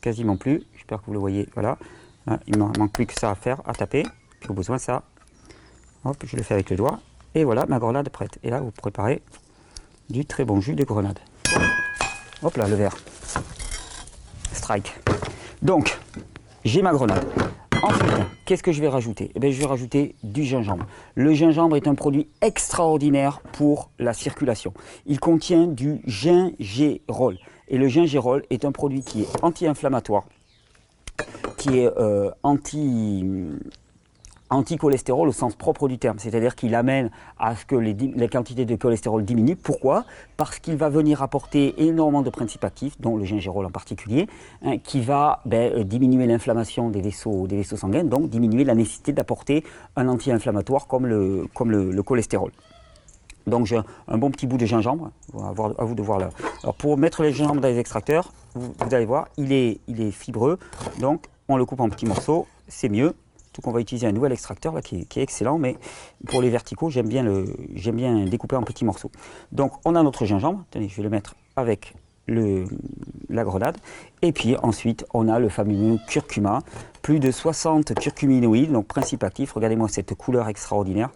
quasiment 0.00 0.36
plus. 0.36 0.62
J'espère 0.74 1.00
que 1.00 1.06
vous 1.06 1.12
le 1.12 1.18
voyez. 1.18 1.48
Voilà, 1.54 1.76
Là, 2.26 2.38
il 2.46 2.56
ne 2.56 2.78
manque 2.78 2.92
plus 2.92 3.06
que 3.06 3.12
ça 3.12 3.30
à 3.30 3.34
faire, 3.34 3.60
à 3.66 3.74
taper. 3.74 4.04
Puis 4.40 4.48
au 4.48 4.54
besoin, 4.54 4.78
ça, 4.78 5.02
hop, 6.04 6.16
je 6.24 6.36
le 6.36 6.42
fais 6.42 6.54
avec 6.54 6.70
le 6.70 6.76
doigt. 6.76 7.00
Et 7.34 7.44
voilà, 7.44 7.66
ma 7.66 7.78
grenade 7.78 8.08
prête. 8.08 8.38
Et 8.42 8.50
là, 8.50 8.60
vous 8.60 8.70
préparez 8.70 9.22
du 10.08 10.24
très 10.24 10.44
bon 10.44 10.60
jus 10.60 10.74
de 10.74 10.84
grenade. 10.84 11.18
Hop 12.42 12.56
là, 12.56 12.68
le 12.68 12.76
verre. 12.76 12.96
Strike. 14.52 14.94
Donc, 15.62 15.98
j'ai 16.64 16.80
ma 16.80 16.92
grenade. 16.92 17.24
Ensuite, 17.84 18.14
qu'est-ce 18.46 18.62
que 18.62 18.72
je 18.72 18.80
vais 18.80 18.88
rajouter? 18.88 19.30
Eh 19.34 19.38
bien, 19.38 19.50
Je 19.50 19.60
vais 19.60 19.66
rajouter 19.66 20.14
du 20.22 20.42
gingembre. 20.42 20.86
Le 21.14 21.34
gingembre 21.34 21.76
est 21.76 21.86
un 21.86 21.94
produit 21.94 22.28
extraordinaire 22.40 23.42
pour 23.52 23.90
la 23.98 24.14
circulation. 24.14 24.72
Il 25.04 25.20
contient 25.20 25.66
du 25.66 26.00
gingérol. 26.06 27.36
Et 27.68 27.76
le 27.76 27.88
gingérol 27.88 28.42
est 28.48 28.64
un 28.64 28.72
produit 28.72 29.02
qui 29.02 29.20
est 29.20 29.28
anti-inflammatoire, 29.42 30.24
qui 31.58 31.80
est 31.80 31.90
euh, 31.98 32.30
anti 32.42 33.22
anti-cholestérol 34.50 35.28
au 35.28 35.32
sens 35.32 35.54
propre 35.54 35.88
du 35.88 35.98
terme, 35.98 36.18
c'est-à-dire 36.18 36.54
qu'il 36.54 36.74
amène 36.74 37.10
à 37.38 37.56
ce 37.56 37.64
que 37.64 37.74
les, 37.74 37.94
les 37.94 38.28
quantités 38.28 38.64
de 38.64 38.76
cholestérol 38.76 39.24
diminuent. 39.24 39.56
Pourquoi? 39.56 40.04
Parce 40.36 40.58
qu'il 40.58 40.76
va 40.76 40.88
venir 40.88 41.22
apporter 41.22 41.74
énormément 41.82 42.22
de 42.22 42.30
principes 42.30 42.64
actifs, 42.64 43.00
dont 43.00 43.16
le 43.16 43.24
gingérol 43.24 43.66
en 43.66 43.70
particulier, 43.70 44.28
hein, 44.62 44.78
qui 44.78 45.00
va 45.00 45.40
ben, 45.44 45.72
euh, 45.72 45.84
diminuer 45.84 46.26
l'inflammation 46.26 46.90
des 46.90 47.00
vaisseaux, 47.00 47.46
sanguins, 47.76 48.04
donc 48.04 48.28
diminuer 48.28 48.64
la 48.64 48.74
nécessité 48.74 49.12
d'apporter 49.12 49.64
un 49.96 50.08
anti-inflammatoire 50.08 50.86
comme 50.86 51.06
le, 51.06 52.02
cholestérol. 52.02 52.52
Donc 53.46 53.66
j'ai 53.66 53.78
un 54.08 54.18
bon 54.18 54.30
petit 54.30 54.46
bout 54.46 54.56
de 54.56 54.64
gingembre, 54.64 55.10
à 55.38 55.84
vous 55.84 55.94
de 55.94 56.02
voir 56.02 56.18
là. 56.18 56.30
Alors 56.62 56.74
pour 56.74 56.96
mettre 56.96 57.22
le 57.22 57.30
gingembre 57.30 57.60
dans 57.60 57.68
les 57.68 57.78
extracteurs, 57.78 58.32
vous, 58.54 58.72
allez 58.90 59.04
voir, 59.04 59.28
il 59.36 59.52
est 59.52 60.10
fibreux, 60.12 60.58
donc 60.98 61.26
on 61.48 61.56
le 61.56 61.64
coupe 61.66 61.80
en 61.80 61.88
petits 61.90 62.06
morceaux, 62.06 62.46
c'est 62.68 62.88
mieux. 62.88 63.14
Tout 63.54 63.62
qu'on 63.62 63.72
va 63.72 63.80
utiliser 63.80 64.06
un 64.06 64.12
nouvel 64.12 64.32
extracteur 64.32 64.78
qui, 64.82 65.06
est, 65.08 65.22
excellent, 65.22 65.58
mais 65.58 65.78
pour 66.26 66.42
les 66.42 66.50
verticaux, 66.50 66.90
j'aime 66.90 67.08
bien, 67.08 67.22
le, 67.22 67.46
bien 67.92 68.26
découper 68.26 68.56
en 68.56 68.62
petits 68.62 68.84
morceaux. 68.84 69.10
Donc 69.52 69.72
on 69.86 69.94
a 69.94 70.02
notre 70.02 70.26
gingembre, 70.26 70.64
je 70.74 70.80
vais 70.80 71.02
le 71.02 71.08
mettre 71.08 71.36
avec 71.56 71.94
la 72.26 73.44
grenade. 73.44 73.76
Et 74.22 74.32
puis 74.32 74.56
ensuite, 74.62 75.06
on 75.14 75.28
a 75.28 75.38
le 75.38 75.48
fameux 75.48 75.98
curcuma, 76.08 76.60
plus 77.00 77.20
de 77.20 77.30
60 77.30 77.94
curcuminoïdes, 77.94 78.72
donc 78.72 78.86
principes 78.86 79.24
actifs. 79.24 79.52
Regardez-moi 79.52 79.88
cette 79.88 80.14
couleur 80.14 80.48
extraordinaire 80.48 81.10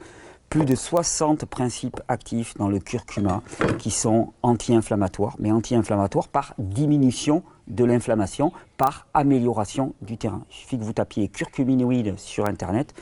plus 0.48 0.64
de 0.64 0.74
60 0.74 1.44
principes 1.44 2.00
actifs 2.08 2.56
dans 2.56 2.68
le 2.68 2.78
curcuma 2.78 3.42
qui 3.78 3.90
sont 3.90 4.32
anti-inflammatoires, 4.42 5.36
mais 5.38 5.52
anti-inflammatoires 5.52 6.28
par 6.28 6.54
diminution 6.58 7.42
de 7.68 7.84
l'inflammation, 7.84 8.52
par 8.76 9.06
amélioration 9.14 9.94
du 10.02 10.16
terrain. 10.16 10.42
Il 10.50 10.54
suffit 10.54 10.78
que 10.78 10.84
vous 10.84 10.92
tapiez 10.92 11.28
curcuminoïdes 11.28 12.18
sur 12.18 12.46
Internet. 12.46 12.94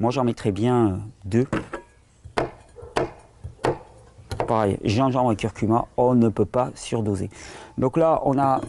Moi, 0.00 0.10
j'en 0.10 0.24
mettrais 0.24 0.52
bien 0.52 0.88
euh, 0.88 0.96
deux. 1.24 1.46
Pareil, 4.46 4.78
gingembre 4.84 5.32
et 5.32 5.36
curcuma, 5.36 5.86
on 5.96 6.14
ne 6.14 6.28
peut 6.28 6.44
pas 6.44 6.70
surdoser. 6.74 7.30
Donc 7.78 7.96
là, 7.96 8.20
on 8.24 8.38
a 8.38 8.60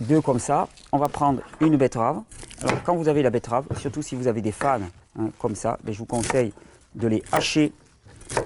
deux 0.00 0.20
comme 0.20 0.40
ça. 0.40 0.68
On 0.92 0.98
va 0.98 1.08
prendre 1.08 1.40
une 1.60 1.76
betterave. 1.76 2.22
Alors, 2.62 2.82
quand 2.82 2.96
vous 2.96 3.08
avez 3.08 3.22
la 3.22 3.30
betterave, 3.30 3.64
surtout 3.78 4.02
si 4.02 4.16
vous 4.16 4.26
avez 4.26 4.42
des 4.42 4.52
fans 4.52 4.80
hein, 5.18 5.28
comme 5.38 5.54
ça, 5.54 5.78
ben, 5.84 5.92
je 5.92 5.98
vous 5.98 6.06
conseille 6.06 6.52
de 6.94 7.06
les 7.06 7.22
hacher 7.32 7.72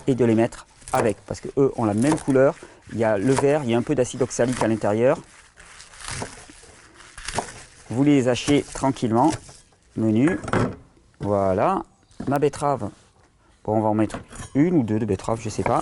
et 0.07 0.15
de 0.15 0.25
les 0.25 0.35
mettre 0.35 0.67
avec, 0.93 1.17
parce 1.27 1.41
que 1.41 1.49
eux 1.57 1.73
ont 1.77 1.85
la 1.85 1.95
même 1.95 2.17
couleur. 2.17 2.55
Il 2.93 2.99
y 2.99 3.05
a 3.05 3.17
le 3.17 3.33
vert, 3.33 3.63
il 3.65 3.71
y 3.71 3.75
a 3.75 3.79
un 3.79 3.83
peu 3.83 3.95
d'acide 3.95 4.23
oxalique 4.23 4.63
à 4.63 4.69
l'intérieur. 4.69 5.19
Vous 7.91 8.03
les 8.03 8.29
hachez 8.29 8.63
tranquillement, 8.63 9.31
menu. 9.97 10.39
Voilà, 11.21 11.83
ma 12.29 12.39
betterave. 12.39 12.91
Bon, 13.65 13.77
on 13.79 13.81
va 13.81 13.89
en 13.89 13.95
mettre 13.95 14.19
une 14.55 14.75
ou 14.75 14.83
deux 14.83 14.99
de 14.99 15.07
betteraves, 15.07 15.41
je 15.41 15.49
sais 15.49 15.63
pas. 15.63 15.81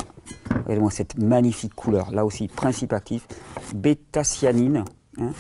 Regardez-moi 0.51 0.91
cette 0.91 1.19
magnifique 1.19 1.75
couleur. 1.75 2.11
Là 2.13 2.25
aussi, 2.25 2.49
principe 2.49 2.93
actif, 2.93 3.27
bêta-cyanine. 3.75 4.85
hein. 5.19 5.33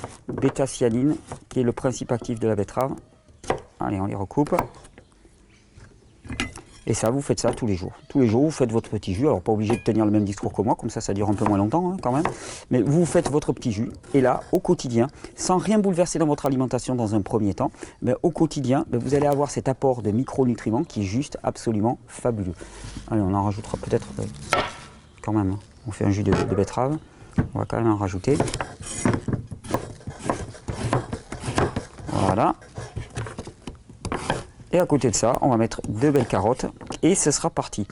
Qui 1.48 1.60
est 1.60 1.62
le 1.62 1.72
principe 1.72 2.10
actif 2.12 2.40
de 2.40 2.48
la 2.48 2.56
betterave. 2.56 2.94
Allez, 3.78 4.00
on 4.00 4.06
les 4.06 4.14
recoupe. 4.14 4.54
Et 6.86 6.94
ça, 6.94 7.10
vous 7.10 7.20
faites 7.22 7.38
ça 7.38 7.52
tous 7.52 7.66
les 7.66 7.76
jours. 7.76 7.92
Tous 8.08 8.20
les 8.20 8.26
jours, 8.26 8.42
vous 8.42 8.50
faites 8.50 8.72
votre 8.72 8.90
petit 8.90 9.14
jus. 9.14 9.26
Alors, 9.26 9.40
pas 9.40 9.52
obligé 9.52 9.76
de 9.76 9.82
tenir 9.82 10.04
le 10.04 10.10
même 10.10 10.24
discours 10.24 10.52
que 10.52 10.62
moi, 10.62 10.74
comme 10.74 10.90
ça, 10.90 11.00
ça 11.00 11.14
dure 11.14 11.28
un 11.30 11.34
peu 11.34 11.44
moins 11.44 11.58
longtemps 11.58 11.92
hein, 11.92 11.96
quand 12.02 12.10
même. 12.10 12.24
Mais 12.70 12.82
vous 12.82 13.06
faites 13.06 13.30
votre 13.30 13.52
petit 13.52 13.70
jus. 13.70 13.90
Et 14.14 14.20
là, 14.20 14.40
au 14.50 14.58
quotidien, 14.58 15.06
sans 15.36 15.58
rien 15.58 15.78
bouleverser 15.78 16.18
dans 16.18 16.26
votre 16.26 16.44
alimentation 16.44 16.94
dans 16.96 17.14
un 17.14 17.22
premier 17.22 17.54
temps, 17.54 17.70
au 18.22 18.30
quotidien, 18.30 18.84
vous 18.92 19.14
allez 19.14 19.26
avoir 19.26 19.50
cet 19.50 19.68
apport 19.68 20.02
de 20.02 20.10
micronutriments 20.10 20.82
qui 20.82 21.02
est 21.02 21.04
juste 21.04 21.38
absolument 21.44 21.98
fabuleux. 22.08 22.54
Allez, 23.10 23.22
on 23.22 23.32
en 23.32 23.44
rajoutera 23.44 23.78
peut-être 23.78 24.08
euh, 24.18 24.24
quand 25.22 25.32
même. 25.32 25.52
hein. 25.52 25.58
On 25.86 25.92
fait 25.92 26.04
un 26.04 26.10
jus 26.10 26.24
de, 26.24 26.32
de 26.32 26.54
betterave. 26.54 26.98
On 27.54 27.60
va 27.60 27.64
quand 27.64 27.76
même 27.76 27.90
en 27.90 27.96
rajouter. 27.96 28.36
Voilà. 32.08 32.54
Et 34.72 34.78
à 34.78 34.86
côté 34.86 35.10
de 35.10 35.14
ça, 35.14 35.34
on 35.42 35.50
va 35.50 35.58
mettre 35.58 35.82
deux 35.88 36.10
belles 36.10 36.26
carottes 36.26 36.66
et 37.02 37.14
ce 37.14 37.30
sera 37.30 37.50
parti. 37.50 37.86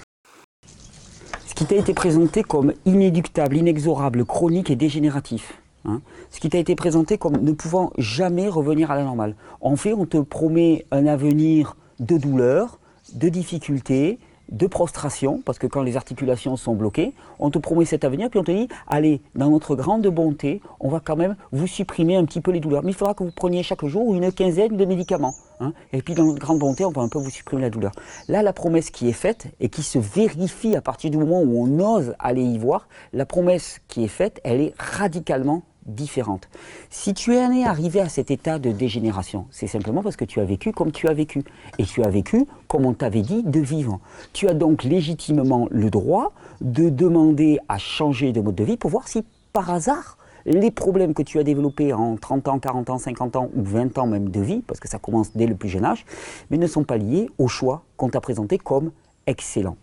Ce 1.46 1.54
qui 1.54 1.66
t'a 1.66 1.76
été 1.76 1.92
présenté 1.92 2.42
comme 2.42 2.72
inéductable, 2.86 3.58
inexorable, 3.58 4.24
chronique 4.24 4.70
et 4.70 4.76
dégénératif. 4.76 5.60
hein, 5.84 6.00
ce 6.30 6.40
qui 6.40 6.48
t'a 6.48 6.58
été 6.58 6.74
présenté 6.74 7.18
comme 7.18 7.36
ne 7.36 7.52
pouvant 7.52 7.92
jamais 7.98 8.48
revenir 8.48 8.90
à 8.90 8.96
la 8.96 9.04
normale. 9.04 9.34
En 9.60 9.76
fait, 9.76 9.92
on 9.92 10.06
te 10.06 10.16
promet 10.16 10.86
un 10.90 11.06
avenir 11.06 11.76
de 11.98 12.16
douleur, 12.16 12.78
de 13.12 13.28
difficulté, 13.28 14.18
de 14.50 14.66
prostration, 14.66 15.42
parce 15.44 15.58
que 15.58 15.66
quand 15.66 15.82
les 15.82 15.96
articulations 15.96 16.56
sont 16.56 16.74
bloquées, 16.74 17.14
on 17.38 17.50
te 17.50 17.58
promet 17.58 17.84
cet 17.84 18.04
avenir, 18.04 18.30
puis 18.30 18.38
on 18.40 18.44
te 18.44 18.50
dit, 18.50 18.68
allez, 18.86 19.20
dans 19.34 19.50
notre 19.50 19.76
grande 19.76 20.06
bonté, 20.08 20.60
on 20.80 20.88
va 20.88 21.00
quand 21.00 21.16
même 21.16 21.36
vous 21.52 21.66
supprimer 21.66 22.16
un 22.16 22.24
petit 22.24 22.40
peu 22.40 22.50
les 22.50 22.60
douleurs. 22.60 22.82
Mais 22.82 22.90
il 22.90 22.94
faudra 22.94 23.14
que 23.14 23.24
vous 23.24 23.30
preniez 23.30 23.62
chaque 23.62 23.84
jour 23.84 24.14
une 24.14 24.32
quinzaine 24.32 24.76
de 24.76 24.84
médicaments. 24.84 25.34
hein. 25.60 25.72
Et 25.92 26.02
puis 26.02 26.14
dans 26.14 26.24
notre 26.24 26.40
grande 26.40 26.58
bonté, 26.58 26.84
on 26.84 26.90
va 26.90 27.02
un 27.02 27.08
peu 27.08 27.18
vous 27.18 27.30
supprimer 27.30 27.62
la 27.62 27.70
douleur. 27.70 27.92
Là, 28.28 28.42
la 28.42 28.52
promesse 28.52 28.90
qui 28.90 29.08
est 29.08 29.12
faite, 29.12 29.46
et 29.60 29.68
qui 29.68 29.82
se 29.82 29.98
vérifie 29.98 30.76
à 30.76 30.80
partir 30.80 31.10
du 31.10 31.18
moment 31.18 31.40
où 31.40 31.62
on 31.62 31.96
ose 31.96 32.14
aller 32.18 32.42
y 32.42 32.58
voir, 32.58 32.88
la 33.12 33.26
promesse 33.26 33.80
qui 33.88 34.04
est 34.04 34.08
faite, 34.08 34.40
elle 34.44 34.60
est 34.60 34.74
radicalement 34.78 35.62
différentes. 35.86 36.48
Si 36.90 37.14
tu 37.14 37.34
es 37.34 37.64
arrivé 37.64 38.00
à 38.00 38.08
cet 38.08 38.30
état 38.30 38.58
de 38.58 38.70
dégénération, 38.70 39.46
c'est 39.50 39.66
simplement 39.66 40.02
parce 40.02 40.16
que 40.16 40.24
tu 40.24 40.40
as 40.40 40.44
vécu 40.44 40.72
comme 40.72 40.92
tu 40.92 41.08
as 41.08 41.14
vécu. 41.14 41.42
Et 41.78 41.84
tu 41.84 42.02
as 42.02 42.08
vécu 42.08 42.46
comme 42.68 42.86
on 42.86 42.94
t'avait 42.94 43.22
dit 43.22 43.42
de 43.42 43.60
vivre. 43.60 44.00
Tu 44.32 44.48
as 44.48 44.54
donc 44.54 44.84
légitimement 44.84 45.68
le 45.70 45.90
droit 45.90 46.32
de 46.60 46.88
demander 46.88 47.58
à 47.68 47.78
changer 47.78 48.32
de 48.32 48.40
mode 48.40 48.54
de 48.54 48.64
vie 48.64 48.76
pour 48.76 48.90
voir 48.90 49.08
si 49.08 49.24
par 49.52 49.70
hasard 49.70 50.16
les 50.46 50.70
problèmes 50.70 51.14
que 51.14 51.22
tu 51.22 51.38
as 51.38 51.42
développés 51.42 51.92
en 51.92 52.16
30 52.16 52.48
ans, 52.48 52.58
40 52.58 52.90
ans, 52.90 52.98
50 52.98 53.36
ans 53.36 53.50
ou 53.54 53.62
20 53.62 53.98
ans 53.98 54.06
même 54.06 54.30
de 54.30 54.40
vie, 54.40 54.62
parce 54.66 54.80
que 54.80 54.88
ça 54.88 54.98
commence 54.98 55.32
dès 55.34 55.46
le 55.46 55.54
plus 55.54 55.68
jeune 55.68 55.84
âge, 55.84 56.06
mais 56.50 56.56
ne 56.56 56.66
sont 56.66 56.84
pas 56.84 56.96
liés 56.96 57.28
au 57.38 57.48
choix 57.48 57.82
qu'on 57.96 58.08
t'a 58.08 58.20
présenté 58.20 58.56
comme 58.56 58.90
excellent. 59.26 59.76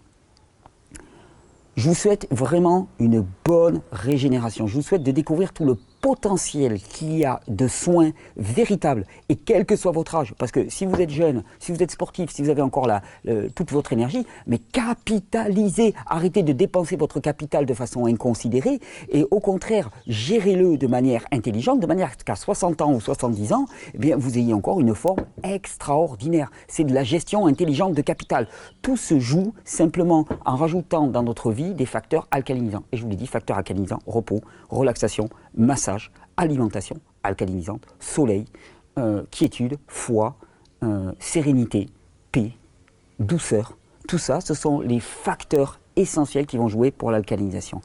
Je 1.77 1.89
vous 1.89 1.95
souhaite 1.95 2.27
vraiment 2.31 2.87
une 2.97 3.23
bonne 3.45 3.81
régénération. 3.91 4.65
Je 4.65 4.73
vous 4.73 4.81
souhaite 4.81 5.03
de 5.03 5.11
découvrir 5.11 5.53
tout 5.53 5.63
le 5.63 5.77
potentiel 6.01 6.79
qu'il 6.79 7.17
y 7.17 7.25
a 7.25 7.39
de 7.47 7.67
soins 7.67 8.11
véritables, 8.35 9.05
et 9.29 9.35
quel 9.35 9.65
que 9.65 9.75
soit 9.75 9.91
votre 9.91 10.15
âge, 10.15 10.33
parce 10.37 10.51
que 10.51 10.69
si 10.69 10.85
vous 10.85 10.99
êtes 11.01 11.09
jeune, 11.09 11.43
si 11.59 11.71
vous 11.71 11.81
êtes 11.81 11.91
sportif, 11.91 12.29
si 12.31 12.41
vous 12.41 12.49
avez 12.49 12.61
encore 12.61 12.87
la, 12.87 13.01
toute 13.55 13.71
votre 13.71 13.93
énergie, 13.93 14.25
mais 14.45 14.59
capitalisez, 14.59 15.93
arrêtez 16.05 16.43
de 16.43 16.53
dépenser 16.53 16.95
votre 16.95 17.19
capital 17.19 17.65
de 17.65 17.73
façon 17.73 18.05
inconsidérée, 18.05 18.79
et 19.09 19.25
au 19.31 19.39
contraire, 19.39 19.89
gérez-le 20.07 20.77
de 20.77 20.87
manière 20.87 21.25
intelligente, 21.31 21.79
de 21.79 21.87
manière 21.87 22.15
qu'à 22.17 22.35
60 22.35 22.81
ans 22.81 22.93
ou 22.93 23.01
70 23.01 23.53
ans, 23.53 23.65
eh 23.93 23.97
bien, 23.97 24.17
vous 24.17 24.37
ayez 24.37 24.53
encore 24.53 24.79
une 24.79 24.95
forme 24.95 25.25
extraordinaire. 25.43 26.51
C'est 26.67 26.83
de 26.83 26.93
la 26.93 27.03
gestion 27.03 27.47
intelligente 27.47 27.93
de 27.93 28.01
capital. 28.01 28.47
Tout 28.81 28.97
se 28.97 29.19
joue 29.19 29.53
simplement 29.65 30.25
en 30.45 30.55
rajoutant 30.55 31.07
dans 31.07 31.23
notre 31.23 31.51
vie 31.51 31.73
des 31.73 31.85
facteurs 31.85 32.27
alcalinisants. 32.31 32.83
Et 32.91 32.97
je 32.97 33.03
vous 33.03 33.09
l'ai 33.09 33.15
dit, 33.15 33.27
facteurs 33.27 33.57
alcalinisants, 33.57 33.99
repos, 34.05 34.41
relaxation, 34.69 35.29
massage, 35.55 35.86
alimentation 36.37 36.97
alcalinisante, 37.23 37.85
soleil, 37.99 38.45
euh, 38.97 39.23
quiétude, 39.31 39.77
foi, 39.87 40.35
euh, 40.83 41.11
sérénité, 41.19 41.87
paix, 42.31 42.51
douceur. 43.19 43.77
Tout 44.07 44.17
ça, 44.17 44.41
ce 44.41 44.53
sont 44.53 44.79
les 44.79 44.99
facteurs 44.99 45.79
essentiels 45.95 46.45
qui 46.45 46.57
vont 46.57 46.67
jouer 46.67 46.91
pour 46.91 47.11
l'alcalinisation. 47.11 47.81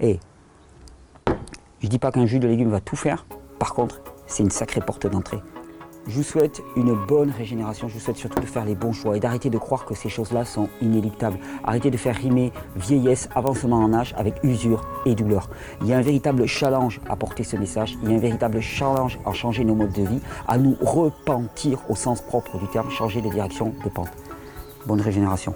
Et 0.00 0.18
je 1.26 1.86
ne 1.86 1.88
dis 1.88 1.98
pas 1.98 2.10
qu'un 2.10 2.26
jus 2.26 2.38
de 2.38 2.48
légumes 2.48 2.70
va 2.70 2.80
tout 2.80 2.96
faire, 2.96 3.26
par 3.58 3.74
contre, 3.74 4.00
c'est 4.26 4.42
une 4.42 4.50
sacrée 4.50 4.80
porte 4.80 5.06
d'entrée. 5.06 5.40
Je 6.06 6.14
vous 6.14 6.22
souhaite 6.22 6.62
une 6.76 6.94
bonne 6.94 7.30
régénération. 7.30 7.88
Je 7.88 7.94
vous 7.94 8.00
souhaite 8.00 8.16
surtout 8.16 8.40
de 8.40 8.46
faire 8.46 8.64
les 8.64 8.74
bons 8.74 8.92
choix 8.92 9.16
et 9.16 9.20
d'arrêter 9.20 9.50
de 9.50 9.58
croire 9.58 9.84
que 9.84 9.94
ces 9.94 10.08
choses-là 10.08 10.44
sont 10.44 10.68
inéluctables. 10.80 11.38
Arrêtez 11.64 11.90
de 11.90 11.96
faire 11.96 12.16
rimer 12.16 12.52
vieillesse, 12.76 13.28
avancement 13.34 13.78
en 13.78 13.92
âge 13.92 14.14
avec 14.16 14.42
usure 14.42 14.86
et 15.04 15.14
douleur. 15.14 15.50
Il 15.82 15.88
y 15.88 15.92
a 15.92 15.98
un 15.98 16.02
véritable 16.02 16.46
challenge 16.46 17.00
à 17.08 17.16
porter 17.16 17.44
ce 17.44 17.56
message. 17.56 17.98
Il 18.02 18.10
y 18.10 18.14
a 18.14 18.16
un 18.16 18.20
véritable 18.20 18.60
challenge 18.60 19.18
à 19.26 19.32
changer 19.32 19.64
nos 19.64 19.74
modes 19.74 19.92
de 19.92 20.02
vie, 20.02 20.20
à 20.46 20.56
nous 20.56 20.76
repentir 20.80 21.78
au 21.90 21.94
sens 21.94 22.22
propre 22.22 22.58
du 22.58 22.68
terme, 22.68 22.90
changer 22.90 23.20
de 23.20 23.28
direction 23.28 23.74
de 23.84 23.90
pente. 23.90 24.10
Bonne 24.86 25.00
régénération. 25.00 25.54